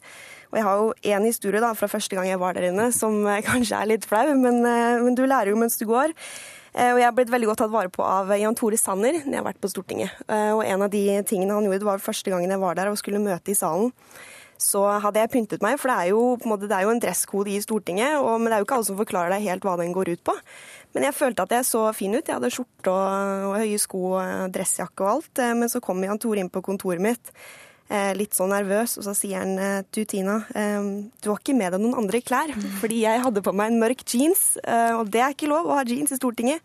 Og 0.53 0.59
jeg 0.59 0.65
har 0.67 0.79
jo 0.79 0.89
én 1.15 1.23
historie 1.25 1.61
da, 1.63 1.71
fra 1.73 1.89
første 1.89 2.13
gang 2.13 2.27
jeg 2.29 2.39
var 2.41 2.53
der 2.53 2.69
inne 2.69 2.91
som 2.93 3.23
kanskje 3.49 3.79
er 3.79 3.89
litt 3.89 4.05
flau, 4.05 4.27
men, 4.37 4.61
eh, 4.69 4.99
men 5.01 5.17
du 5.17 5.25
lærer 5.25 5.49
jo 5.49 5.57
mens 5.57 5.79
du 5.81 5.87
går. 5.89 6.13
Eh, 6.73 6.91
og 6.91 7.01
jeg 7.01 7.07
har 7.07 7.15
blitt 7.17 7.33
veldig 7.33 7.49
godt 7.49 7.63
tatt 7.63 7.73
vare 7.73 7.89
på 7.93 8.05
av 8.05 8.29
Jan 8.37 8.57
Tore 8.57 8.77
Sanner 8.77 9.17
når 9.17 9.31
jeg 9.31 9.41
har 9.41 9.49
vært 9.49 9.61
på 9.63 9.71
Stortinget. 9.73 10.21
Eh, 10.27 10.51
og 10.53 10.61
en 10.65 10.85
av 10.85 10.93
de 10.93 11.03
tingene 11.29 11.57
han 11.57 11.65
gjorde, 11.65 11.81
det 11.81 11.89
var 11.89 12.05
første 12.05 12.33
gangen 12.33 12.53
jeg 12.53 12.61
var 12.61 12.77
der 12.77 12.93
og 12.93 13.01
skulle 13.01 13.21
møte 13.23 13.53
i 13.53 13.57
salen 13.57 13.89
så 14.61 14.83
hadde 15.03 15.19
jeg 15.19 15.31
pyntet 15.33 15.65
meg, 15.65 15.79
for 15.81 15.91
det 15.91 15.97
er 15.97 16.11
jo, 16.13 16.21
en, 16.37 16.47
måte, 16.51 16.69
det 16.69 16.77
er 16.77 16.85
jo 16.87 16.93
en 16.93 17.01
dresskode 17.03 17.51
i 17.51 17.59
Stortinget, 17.63 18.19
og, 18.21 18.37
men 18.39 18.51
det 18.51 18.57
er 18.57 18.63
jo 18.63 18.67
ikke 18.67 18.77
alle 18.79 18.89
som 18.91 18.99
forklarer 18.99 19.35
deg 19.35 19.49
helt 19.49 19.67
hva 19.67 19.75
den 19.81 19.95
går 19.95 20.13
ut 20.13 20.23
på. 20.29 20.37
Men 20.93 21.07
jeg 21.07 21.17
følte 21.17 21.47
at 21.47 21.57
jeg 21.57 21.65
så 21.65 21.87
fin 21.97 22.13
ut. 22.13 22.21
Jeg 22.21 22.37
hadde 22.37 22.53
skjorte 22.53 22.93
og, 22.93 23.45
og 23.49 23.59
høye 23.63 23.81
sko 23.81 24.01
og 24.13 24.53
dressjakke 24.53 25.01
og 25.01 25.11
alt. 25.15 25.41
Men 25.57 25.71
så 25.71 25.81
kom 25.81 26.03
Jan 26.05 26.21
Tore 26.21 26.43
inn 26.43 26.51
på 26.53 26.61
kontoret 26.61 27.01
mitt 27.01 27.33
Eh, 27.91 28.13
litt 28.15 28.33
sånn 28.33 28.53
nervøs, 28.53 28.95
og 28.97 29.03
så 29.05 29.13
sier 29.13 29.43
han 29.43 29.57
eh, 29.59 29.81
du 29.93 29.99
Tina, 30.07 30.39
eh, 30.57 30.85
du 31.19 31.27
har 31.29 31.41
ikke 31.41 31.53
med 31.53 31.75
deg 31.75 31.81
noen 31.83 31.99
andre 32.01 32.21
klær. 32.23 32.53
Fordi 32.79 33.03
jeg 33.03 33.21
hadde 33.25 33.43
på 33.43 33.53
meg 33.53 33.73
en 33.73 33.81
mørk 33.81 34.05
jeans, 34.07 34.53
og 34.97 35.11
det 35.13 35.21
er 35.21 35.35
ikke 35.35 35.51
lov 35.51 35.67
å 35.67 35.77
ha 35.77 35.83
jeans 35.87 36.15
i 36.15 36.17
Stortinget. 36.17 36.63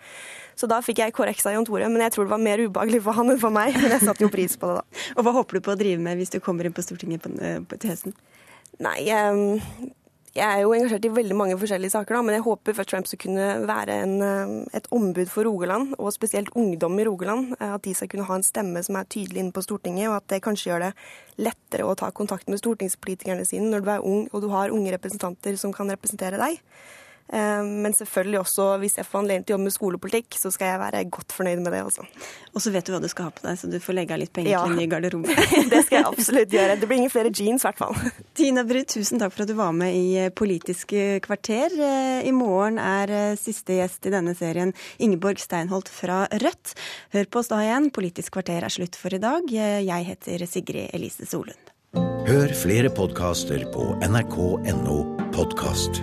Så 0.58 0.66
da 0.70 0.80
fikk 0.82 1.04
jeg 1.04 1.14
korreks 1.14 1.46
av 1.46 1.54
Jan 1.54 1.66
Tore, 1.68 1.86
men 1.92 2.02
jeg 2.02 2.16
tror 2.16 2.26
det 2.26 2.34
var 2.34 2.42
mer 2.42 2.58
ubehagelig 2.58 3.04
for 3.04 3.14
han 3.14 3.30
enn 3.30 3.38
for 3.38 3.54
meg. 3.54 3.76
Men 3.78 3.94
jeg 3.94 4.02
satte 4.08 4.24
jo 4.26 4.32
pris 4.32 4.58
på 4.58 4.72
det, 4.72 4.80
da. 4.80 5.04
Og 5.14 5.26
hva 5.26 5.36
håper 5.36 5.58
du 5.58 5.66
på 5.68 5.76
å 5.76 5.78
drive 5.78 6.02
med 6.02 6.18
hvis 6.18 6.34
du 6.34 6.40
kommer 6.42 6.66
inn 6.66 6.74
på 6.74 6.82
Stortinget 6.82 7.22
på, 7.22 7.30
på, 7.70 7.78
til 7.78 7.94
høsten? 7.94 8.18
Nei, 8.82 8.98
Jeg 10.38 10.44
er 10.44 10.60
jo 10.62 10.74
engasjert 10.76 11.06
i 11.08 11.10
veldig 11.10 11.34
mange 11.34 11.54
forskjellige 11.58 11.94
saker, 11.94 12.14
da, 12.14 12.24
men 12.26 12.36
jeg 12.36 12.44
håper 12.44 12.76
først 12.76 12.90
og 12.92 12.96
fremst 12.96 13.14
å 13.16 13.20
kunne 13.22 13.46
være 13.66 13.94
en, 14.04 14.12
eh, 14.22 14.52
et 14.78 14.86
ombud 14.94 15.30
for 15.32 15.48
Rogaland, 15.48 15.96
og 15.98 16.12
spesielt 16.14 16.52
ungdom 16.54 16.98
i 17.00 17.06
Rogaland. 17.08 17.56
Eh, 17.58 17.72
at 17.74 17.82
de 17.86 17.94
skal 17.96 18.10
kunne 18.12 18.26
ha 18.28 18.36
en 18.38 18.46
stemme 18.46 18.82
som 18.86 18.98
er 19.00 19.08
tydelig 19.10 19.42
inne 19.42 19.54
på 19.54 19.64
Stortinget, 19.64 20.10
og 20.10 20.20
at 20.20 20.28
det 20.30 20.42
kanskje 20.44 20.70
gjør 20.70 20.84
det 20.86 20.92
lettere 21.42 21.88
å 21.88 21.96
ta 21.98 22.12
kontakt 22.14 22.46
med 22.46 22.60
stortingspolitikerne 22.60 23.46
sine 23.46 23.70
når 23.72 23.82
du 23.82 23.90
er 23.94 24.06
ung 24.06 24.28
og 24.30 24.42
du 24.42 24.48
har 24.52 24.74
unge 24.74 24.94
representanter 24.94 25.58
som 25.58 25.74
kan 25.74 25.90
representere 25.90 26.38
deg. 26.38 26.62
Eh, 27.32 27.62
men 27.64 27.94
selvfølgelig 27.96 28.40
også, 28.40 28.66
hvis 28.82 28.96
jeg 28.98 29.06
får 29.08 29.22
anledning 29.22 29.44
til 29.44 29.54
å 29.54 29.56
jobbe 29.56 29.66
med 29.68 29.74
skolepolitikk, 29.74 30.38
så 30.40 30.52
skal 30.54 30.72
jeg 30.72 30.80
være 30.82 31.02
godt 31.12 31.34
fornøyd 31.36 31.62
med 31.64 31.74
det 31.76 31.82
også. 31.84 32.06
Og 32.54 32.64
så 32.64 32.72
vet 32.74 32.88
du 32.88 32.94
hva 32.94 33.00
du 33.02 33.08
skal 33.12 33.28
ha 33.28 33.34
på 33.34 33.44
deg, 33.44 33.58
så 33.60 33.70
du 33.70 33.78
får 33.82 33.98
legge 33.98 34.16
av 34.16 34.22
litt 34.22 34.32
penger 34.34 34.54
ja. 34.54 34.64
til 34.64 34.74
en 34.74 34.82
ny 34.82 34.88
garderobe. 34.90 35.36
det 35.72 35.82
skal 35.86 36.00
jeg 36.00 36.08
absolutt 36.08 36.56
gjøre. 36.56 36.78
Det 36.80 36.90
blir 36.90 37.02
ingen 37.02 37.12
flere 37.12 37.32
jeans, 37.32 37.64
i 37.64 37.68
hvert 37.68 37.82
fall. 37.82 37.96
Tina 38.38 38.64
Bru, 38.68 38.80
tusen 38.88 39.20
takk 39.20 39.34
for 39.36 39.44
at 39.44 39.52
du 39.52 39.56
var 39.58 39.76
med 39.76 39.96
i 39.96 40.04
eh, 40.24 40.32
Politisk 40.32 40.94
kvarter. 41.24 41.74
Eh, 41.76 42.28
I 42.28 42.34
morgen 42.36 42.80
er 42.82 43.36
siste 43.40 43.78
gjest 43.78 44.08
i 44.08 44.12
denne 44.14 44.34
serien 44.38 44.72
Ingeborg 45.02 45.40
Steinholt 45.42 45.90
fra 45.92 46.24
Rødt. 46.32 46.74
Hør 47.14 47.28
på 47.28 47.42
oss 47.42 47.50
da 47.52 47.60
igjen. 47.64 47.90
Politisk 47.94 48.38
kvarter 48.38 48.64
er 48.64 48.72
slutt 48.72 48.98
for 48.98 49.14
i 49.14 49.22
dag. 49.22 49.48
Jeg 49.52 50.08
heter 50.12 50.46
Sigrid 50.48 50.94
Elise 50.96 51.28
Solund. 51.28 51.74
Hør 52.28 52.52
flere 52.52 52.90
podkaster 52.92 53.64
på 53.72 53.94
nrk.no 54.04 55.00
podkast. 55.32 56.02